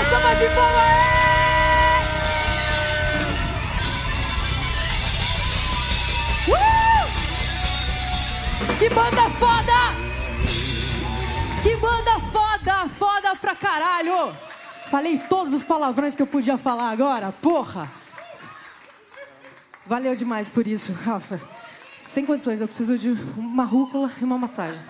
[0.05, 2.05] Gostou mais de boa é?
[6.51, 7.07] Uh!
[8.79, 9.95] Que banda foda!
[11.63, 12.89] Que banda foda!
[12.99, 14.37] Foda pra caralho!
[14.91, 17.91] Falei todos os palavrões que eu podia falar agora, porra!
[19.87, 21.41] Valeu demais por isso, Rafa.
[22.03, 23.09] Sem condições, eu preciso de
[23.39, 24.83] uma rúcula e uma massagem.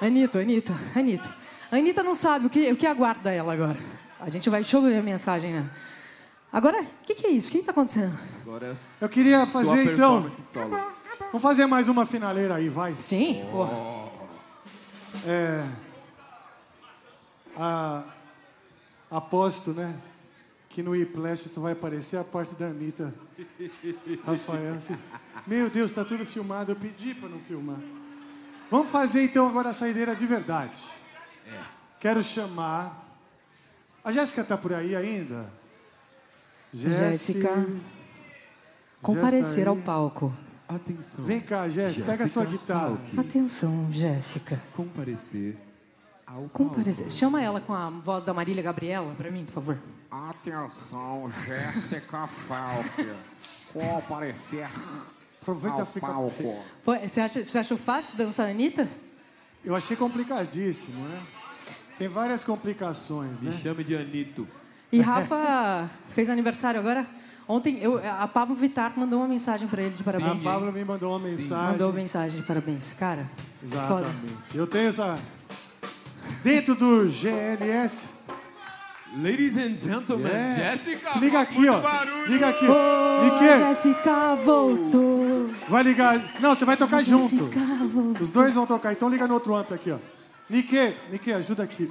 [0.00, 1.34] Anitta, Anitta, Anitta.
[1.70, 3.78] A Anitta não sabe o que, o que aguarda ela agora.
[4.20, 5.70] A gente vai chover a mensagem, né?
[6.52, 7.48] Agora, o que, que é isso?
[7.48, 8.18] O que está acontecendo?
[8.42, 10.30] Agora é Eu queria fazer então.
[10.52, 10.96] solo.
[11.18, 12.94] Vamos fazer mais uma finaleira aí, vai.
[12.98, 14.10] Sim, porra.
[15.26, 15.64] É.
[17.56, 18.04] A,
[19.10, 19.94] aposto, né?
[20.68, 23.12] Que no Whiplash só vai aparecer a parte da Anitta.
[24.24, 24.96] Rafael, assim,
[25.46, 26.72] meu Deus, tá tudo filmado.
[26.72, 27.78] Eu pedi para não filmar.
[28.70, 30.82] Vamos fazer então agora a saideira de verdade.
[32.00, 33.04] Quero chamar.
[34.04, 35.48] A Jéssica tá por aí ainda?
[36.72, 37.66] Jéssica.
[39.02, 40.32] Comparecer ao palco.
[40.68, 41.24] Atenção.
[41.24, 42.98] Vem cá, Jéssica, pega a sua guitarra.
[43.16, 44.60] Atenção, Jéssica.
[44.74, 45.56] Comparecer
[46.26, 47.08] ao Comparecer.
[47.10, 49.78] Chama ela com a voz da Marília Gabriela pra mim, por favor.
[50.10, 53.14] Atenção, Jéssica Falk.
[53.72, 54.68] Comparecer
[55.46, 56.56] Aproveita ao fica- palco.
[56.84, 58.88] Pô, Você, acha, você achou fácil dançar a Anitta?
[59.64, 61.20] Eu achei complicadíssimo, né?
[61.96, 63.56] Tem várias complicações, Me né?
[63.62, 64.46] chame de Anito.
[64.90, 67.06] E Rafa fez aniversário agora.
[67.48, 70.44] Ontem eu, a Pablo Vittar mandou uma mensagem pra ele de parabéns.
[70.44, 71.72] A Pablo me mandou uma mensagem.
[71.72, 72.92] Mandou mensagem de parabéns.
[72.94, 73.24] Cara,
[73.60, 74.02] foda.
[74.06, 74.56] Exatamente.
[74.56, 75.16] Eu tenho essa.
[76.42, 78.15] Dentro do GLS.
[79.16, 80.30] Ladies and gentlemen.
[80.56, 81.18] Jéssica.
[81.18, 81.80] Liga aqui, ó.
[81.80, 82.26] barulho.
[82.26, 82.66] Liga aqui.
[82.66, 85.46] Nique, Jéssica voltou.
[85.68, 86.22] vai ligar.
[86.40, 87.28] Não, você vai tocar junto.
[87.28, 88.22] Jéssica voltou.
[88.22, 88.92] Os dois vão tocar.
[88.92, 89.98] Então liga no outro amplo aqui, ó.
[90.50, 91.90] Nique, Nique, ajuda aqui.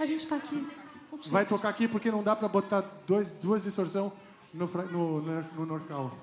[0.00, 0.66] A gente tá aqui.
[1.30, 4.10] Vai tocar aqui porque não dá pra botar dois, duas distorção
[4.52, 6.16] no, no, no, no Norcal.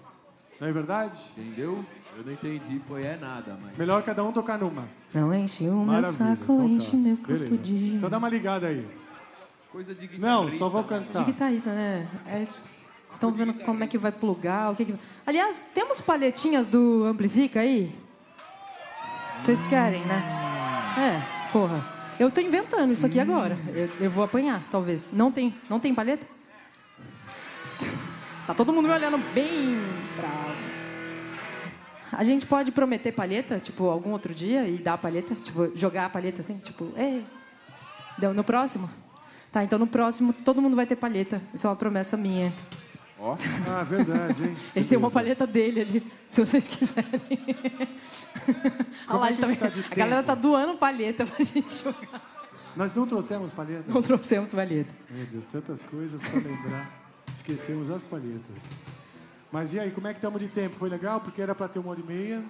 [0.59, 1.17] Não é verdade?
[1.38, 1.85] Entendeu?
[2.17, 3.77] Eu não entendi, foi é nada, mas.
[3.77, 4.84] Melhor cada um tocar numa.
[5.13, 6.63] Não enche o meu saco, Então tá.
[6.65, 7.57] enche meu corpo Beleza.
[7.57, 7.95] de...
[7.95, 8.85] Então dá uma ligada aí.
[9.72, 11.26] Coisa de Não, só vou cantar.
[11.26, 12.08] De guitarrista, né?
[12.26, 12.48] É,
[13.12, 14.96] estão vendo como é que vai plugar, o que, que...
[15.28, 17.96] Aliás, temos palhetinhas do Amplifica aí?
[19.44, 20.24] Vocês querem, né?
[20.98, 21.86] É, porra.
[22.20, 23.60] Eu tô inventando isso aqui agora.
[23.68, 25.14] Eu, eu vou apanhar, talvez.
[25.14, 26.26] Não tem, não tem palheta?
[28.48, 29.78] Tá todo mundo me olhando bem
[30.18, 30.58] bravo.
[32.12, 35.36] A gente pode prometer palheta, tipo, algum outro dia e dar a palheta?
[35.36, 37.24] Tipo, jogar a palheta assim, tipo, ei.
[38.18, 38.90] Deu no próximo?
[39.51, 41.41] Tá, então no próximo todo mundo vai ter palheta.
[41.53, 42.53] Isso é uma promessa minha.
[43.19, 43.35] Ó.
[43.67, 44.57] Ah, verdade, hein?
[44.76, 47.09] Ele tem uma palheta dele ali, se vocês quiserem.
[49.07, 50.77] Como Olha lá, é ele que tá- a gente tá de a galera tá doando
[50.77, 52.21] palheta pra gente jogar.
[52.76, 53.84] Nós não trouxemos palheta?
[53.88, 54.93] Não trouxemos palheta.
[55.09, 56.91] Meu Deus, tantas coisas para lembrar.
[57.35, 58.55] Esquecemos as palhetas.
[59.51, 60.76] Mas e aí, como é que estamos de tempo?
[60.76, 61.19] Foi legal?
[61.19, 62.43] Porque era para ter uma hora e meia.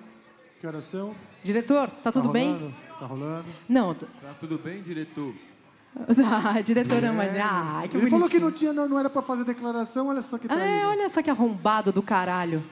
[0.59, 1.15] Que horas são?
[1.43, 2.51] Diretor, tá tudo bem?
[2.53, 2.75] rolando?
[2.99, 3.45] Tá rolando?
[3.67, 3.93] Não.
[3.95, 4.07] Tá
[4.39, 5.33] tudo bem, diretor?
[6.55, 7.11] Ah, diretora, É.
[7.11, 7.35] mas.
[7.37, 8.41] Ah, que Ele falou que bonitinho.
[8.41, 11.21] não, tinha, não, não era para fazer declaração, olha só que tá É, olha só
[11.21, 12.63] que arrombado do caralho.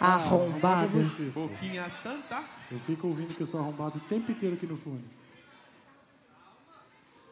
[0.00, 0.98] Ah, Arrombado.
[1.32, 2.40] Boquinha santa.
[2.70, 5.02] Eu fico ouvindo que eu sou arrombado o tempo inteiro aqui no fundo.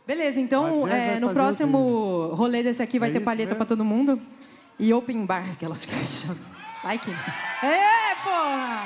[0.06, 3.56] Beleza, A então é, no próximo rolê desse aqui vai É ter isso palheta mesmo?
[3.56, 4.20] pra todo mundo.
[4.78, 6.36] E open bar, aquelas que chamam.
[6.82, 7.10] Vai que.
[7.10, 8.84] É, porra!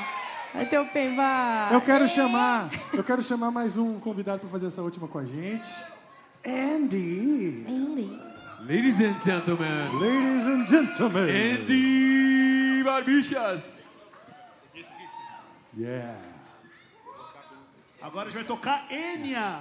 [0.55, 1.73] Vai ter open bar.
[1.73, 5.25] Eu quero chamar, eu quero chamar mais um convidado para fazer essa última com a
[5.25, 5.67] gente.
[6.45, 7.65] Andy.
[8.67, 10.01] Ladies and gentlemen.
[10.01, 11.29] Ladies and gentlemen.
[11.29, 13.85] Andy Barbichas.
[15.77, 16.17] Yeah.
[18.01, 19.61] Agora a gente vai tocar Enya.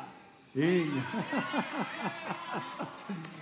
[0.56, 1.04] Enya.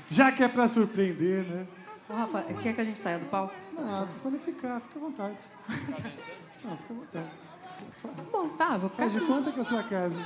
[0.09, 1.65] Já que é para surpreender, né?
[2.09, 3.53] Ô, Rafa, quer que a gente saia do palco?
[3.73, 5.37] Não, vocês podem ficar, fica à vontade.
[6.63, 7.25] Não, fica à vontade.
[8.31, 10.21] Bom, tá, vou ficar Faz de conta que é a sua casa.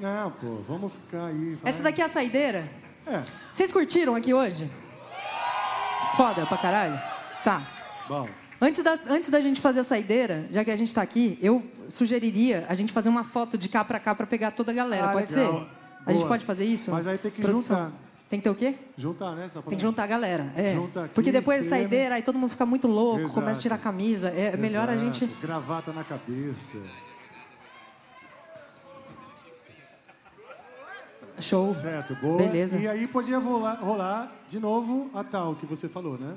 [0.00, 1.56] Não, pô, vamos ficar aí.
[1.62, 1.72] vai.
[1.72, 2.68] Essa daqui é a saideira?
[3.06, 3.22] É.
[3.52, 4.70] Vocês curtiram aqui hoje?
[6.16, 7.00] Foda pra caralho?
[7.44, 7.62] Tá.
[8.08, 8.28] Bom.
[8.60, 11.62] Antes da, antes da gente fazer a saideira, já que a gente tá aqui, eu
[11.88, 15.10] sugeriria a gente fazer uma foto de cá pra cá pra pegar toda a galera.
[15.10, 15.60] Ah, pode legal.
[15.60, 15.66] ser?
[16.06, 16.28] A gente Boa.
[16.28, 16.90] pode fazer isso?
[16.90, 17.92] Mas aí tem que juntar.
[18.28, 18.74] Tem que ter o quê?
[18.96, 19.48] Juntar, né?
[19.48, 20.50] Você tá Tem que juntar a galera.
[20.56, 20.74] É.
[20.74, 23.34] Junta aqui, Porque depois da saideira, aí todo mundo fica muito louco, Exato.
[23.34, 24.28] começa a tirar a camisa.
[24.30, 25.12] É melhor a Exato.
[25.12, 25.26] gente.
[25.40, 26.78] Gravata na cabeça.
[31.40, 31.74] Show.
[31.74, 32.38] Certo, boa.
[32.38, 32.78] Beleza.
[32.78, 36.36] E aí podia rolar, rolar de novo a tal que você falou, né?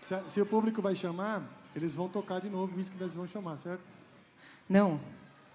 [0.00, 1.42] Se, a- se o público vai chamar,
[1.74, 3.80] eles vão tocar de novo isso que eles vão chamar, certo?
[4.68, 5.00] Não.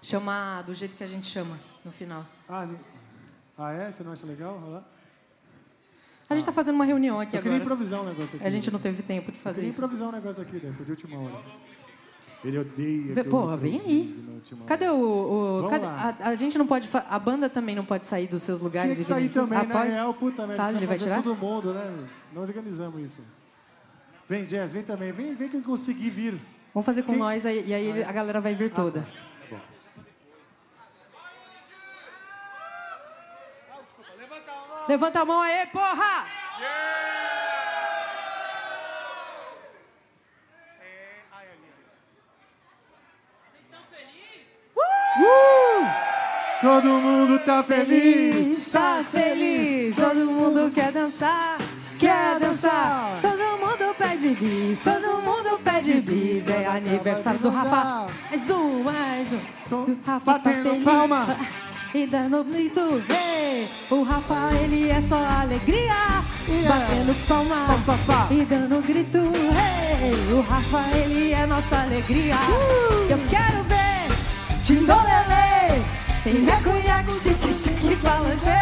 [0.02, 2.24] Chamar do jeito que a gente chama no final.
[2.48, 2.68] Ah,
[3.58, 3.90] ah é?
[3.90, 4.84] Você não acha legal rolar?
[6.28, 7.64] A gente tá fazendo uma reunião aqui Eu queria agora.
[7.64, 8.44] improvisar um negócio aqui.
[8.44, 9.78] A gente não teve tempo de Eu fazer queria isso.
[9.78, 10.74] improvisar um negócio aqui, né?
[10.76, 11.44] Foi de última hora.
[12.44, 13.14] Ele odeia.
[13.14, 14.26] Vê- que eu Porra, vem aí.
[14.66, 14.94] Cadê o.
[15.64, 16.88] o- cadê- a, a gente não pode.
[17.10, 19.64] A banda também não pode sair dos seus lugares Tinha que e sair também, Ah,
[19.64, 19.90] na pode?
[19.90, 20.56] real, puta merda.
[20.62, 21.22] Tá, precisa ele vai tirar?
[21.22, 22.06] todo mundo, né?
[22.32, 23.20] Não organizamos isso.
[24.28, 25.10] Vem, Jazz, vem também.
[25.12, 26.34] Vem, vem quem conseguir vir.
[26.72, 29.06] Vamos fazer com Quem- nós aí, e aí a galera vai vir toda.
[29.50, 29.58] Bom.
[34.88, 36.26] Levanta a mão aí, porra!
[45.18, 45.86] Uh!
[46.60, 48.58] Todo mundo tá feliz.
[48.58, 51.58] Está feliz, todo mundo quer dançar,
[51.98, 53.18] quer dançar.
[53.20, 56.46] Todo mundo pede bis, todo mundo pede bis.
[56.48, 58.06] É aniversário do Rafa.
[58.30, 59.74] Mais um, mais um.
[59.74, 60.84] O Rafa tá batendo feliz.
[60.84, 61.36] palma.
[61.94, 63.66] E dando grito, hey!
[63.90, 65.94] O Rafa, ele é só alegria.
[66.68, 70.34] Batendo palma e dando grito, hey!
[70.34, 72.34] O Rafa, ele é nossa alegria.
[73.08, 73.65] Eu quero
[76.24, 78.52] minha cunhaque chique, chique, balancei.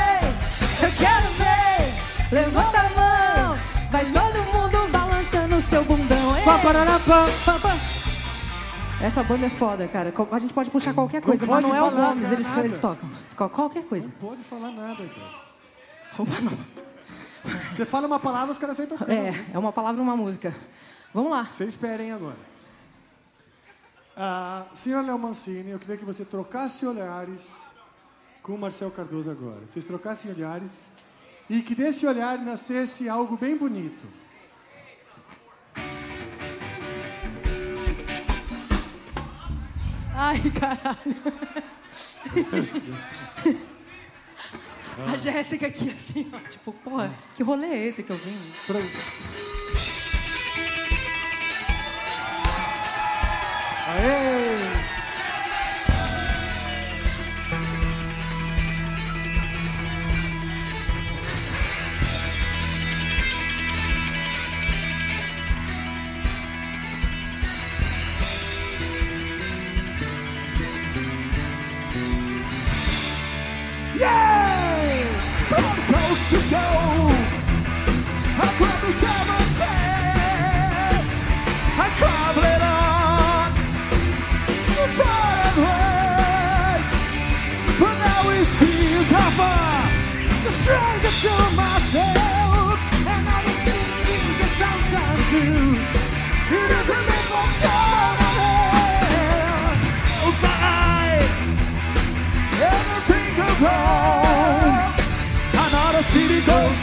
[0.83, 1.93] Eu quero ver,
[2.33, 3.57] levanta a mão,
[3.91, 6.37] vai todo mundo balançando seu bundão.
[6.37, 6.45] Ei!
[6.45, 7.27] Pá, parará, pá.
[7.45, 7.75] Pá, pá.
[9.03, 10.13] Essa banda é foda, cara.
[10.31, 11.47] A gente pode puxar qualquer coisa.
[11.47, 13.09] pode Manuel falar Gomes, eles, eles tocam.
[13.37, 14.09] Qual- Qualquer coisa.
[14.09, 15.45] Não pode falar nada, cara.
[17.73, 19.11] Você fala uma palavra, os caras tocando.
[19.11, 20.55] É, é uma palavra, uma música.
[21.13, 21.49] Vamos lá.
[21.53, 22.37] Vocês esperem agora.
[24.17, 27.41] Ah, senhor Léo Mancini, eu queria que você trocasse olhares
[28.43, 29.67] com o Marcel Cardoso agora.
[29.67, 30.93] Vocês trocassem olhares
[31.51, 34.07] e que desse olhar nascesse algo bem bonito.
[40.15, 41.17] Ai, caralho.
[45.13, 48.39] A Jéssica aqui, assim, ó, tipo, porra, que rolê é esse que eu vim?
[53.97, 54.64] Aê!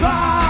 [0.01, 0.40] try.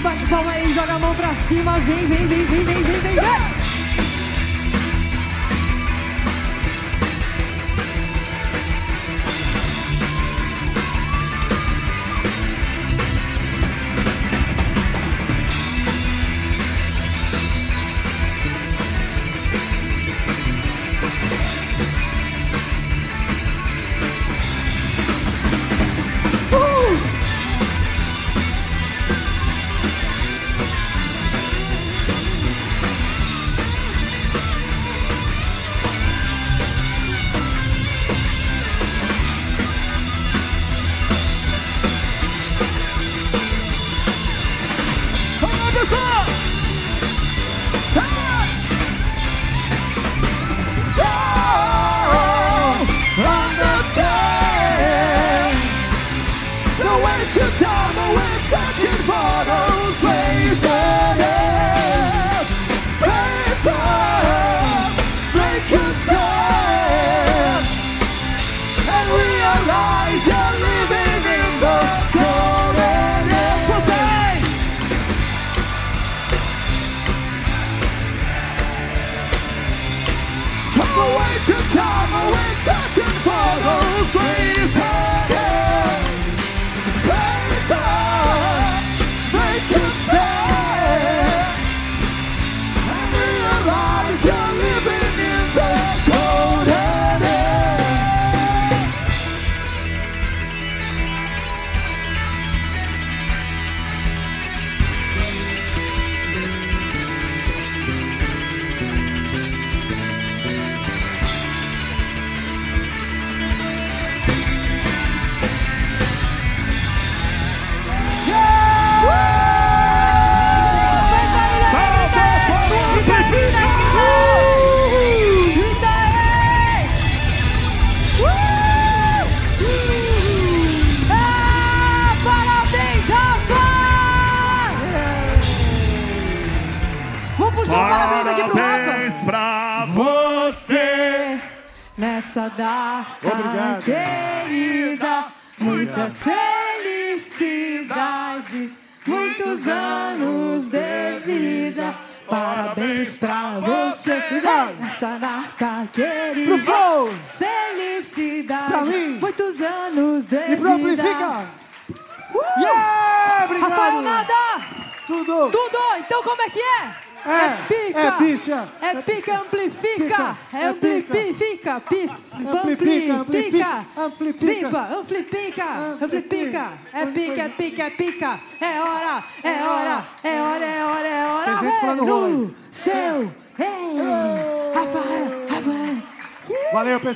[0.00, 3.14] bate palma aí, joga a mão pra cima, vem, vem, vem, vem, vem, vem, vem.
[3.14, 3.55] vem.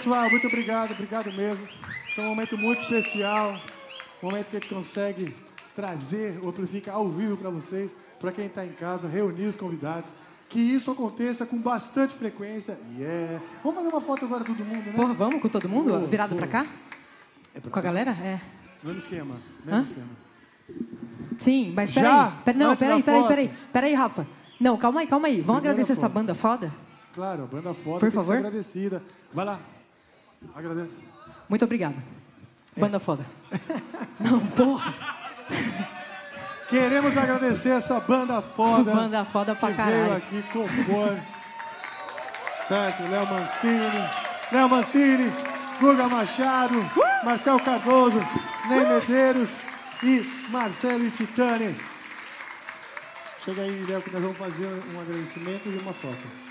[0.01, 0.31] Pessoal.
[0.31, 0.93] Muito obrigado.
[0.93, 1.69] Obrigado mesmo.
[2.09, 3.61] Esse é um momento muito especial.
[4.23, 5.35] Um momento que a gente consegue
[5.77, 10.11] trazer o Amplifica ao vivo para vocês, para quem está em casa, reunir os convidados.
[10.49, 12.79] Que isso aconteça com bastante frequência.
[12.99, 13.41] Yeah.
[13.63, 14.93] Vamos fazer uma foto agora todo mundo, né?
[14.97, 15.91] Porra, vamos com todo mundo?
[15.91, 16.47] Boa, Virado boa.
[16.47, 16.71] pra cá?
[17.71, 18.11] Com a galera?
[18.13, 18.41] É.
[18.83, 19.37] Mesmo esquema.
[19.65, 19.83] Mesmo Hã?
[19.83, 20.09] esquema.
[21.39, 22.03] Sim, mas Já?
[22.03, 22.43] peraí.
[22.45, 23.51] Pera, não, peraí, peraí, peraí.
[23.73, 24.27] Peraí, Rafa.
[24.59, 25.37] Não, calma aí, calma aí.
[25.37, 26.13] Vamos Primeira agradecer essa foto.
[26.13, 26.73] banda foda?
[27.15, 28.33] Claro, a banda foda Por favor.
[28.33, 29.03] ser agradecida.
[29.33, 29.61] Vai lá.
[30.55, 31.03] Agradeço.
[31.49, 31.97] Muito obrigada.
[32.77, 32.81] É.
[32.81, 33.25] Banda foda.
[34.21, 34.95] Não, porra.
[36.69, 38.95] Queremos agradecer essa banda foda.
[38.95, 40.17] Banda foda pra que veio caralho.
[40.17, 41.19] aqui compor.
[42.69, 44.11] Certo, Léo Mancini,
[44.53, 45.33] Léo Mancini,
[45.81, 46.75] Guga Machado,
[47.25, 48.19] Marcel Cardoso,
[48.69, 49.51] Ney Medeiros
[50.05, 51.75] e Marcelo Titani.
[53.45, 56.50] Chega aí, Léo, que nós vamos fazer um agradecimento e uma foto.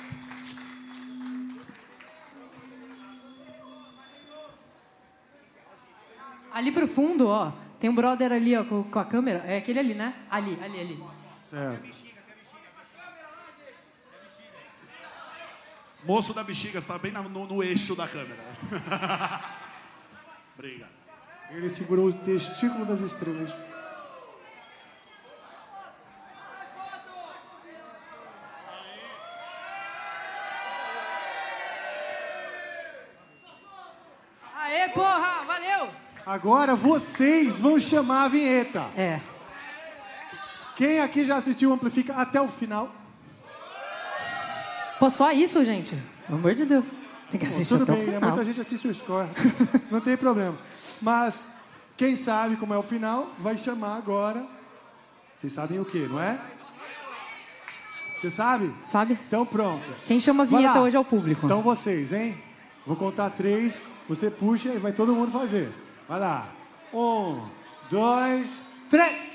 [6.60, 7.54] Ali pro fundo, ó.
[7.80, 9.40] Tem um brother ali, ó, com, com a câmera.
[9.48, 10.14] É aquele ali, né?
[10.30, 11.04] Ali, ali, ali.
[11.50, 11.90] Certo.
[16.04, 18.44] Moço da bexiga, você tá bem no, no eixo da câmera.
[20.54, 20.92] Obrigado.
[21.52, 23.54] Ele segurou o testículo das estrelas.
[34.58, 35.46] Aê, porra!
[35.46, 36.10] Valeu!
[36.30, 38.86] Agora vocês vão chamar a vinheta.
[38.96, 39.20] É.
[40.76, 42.88] Quem aqui já assistiu Amplifica até o final?
[45.00, 46.00] Pô, só isso, gente?
[46.28, 46.86] Pelo amor de Deus.
[47.32, 48.14] Tem que Bom, assistir tudo até bem, o né?
[48.14, 48.30] final.
[48.30, 49.28] muita gente assiste o score.
[49.90, 50.56] Não tem problema.
[51.02, 51.56] Mas
[51.98, 54.46] quem sabe como é o final, vai chamar agora.
[55.36, 56.40] Vocês sabem o que, não é?
[58.20, 58.72] Você sabe?
[58.86, 59.18] Sabe.
[59.28, 59.84] Então pronto.
[60.06, 61.48] Quem chama a vinheta hoje é o público.
[61.48, 62.38] Então vocês, hein?
[62.86, 65.89] Vou contar três, você puxa e vai todo mundo fazer.
[66.10, 66.48] Vai lá.
[66.92, 67.40] Um,
[67.92, 69.29] dois, três!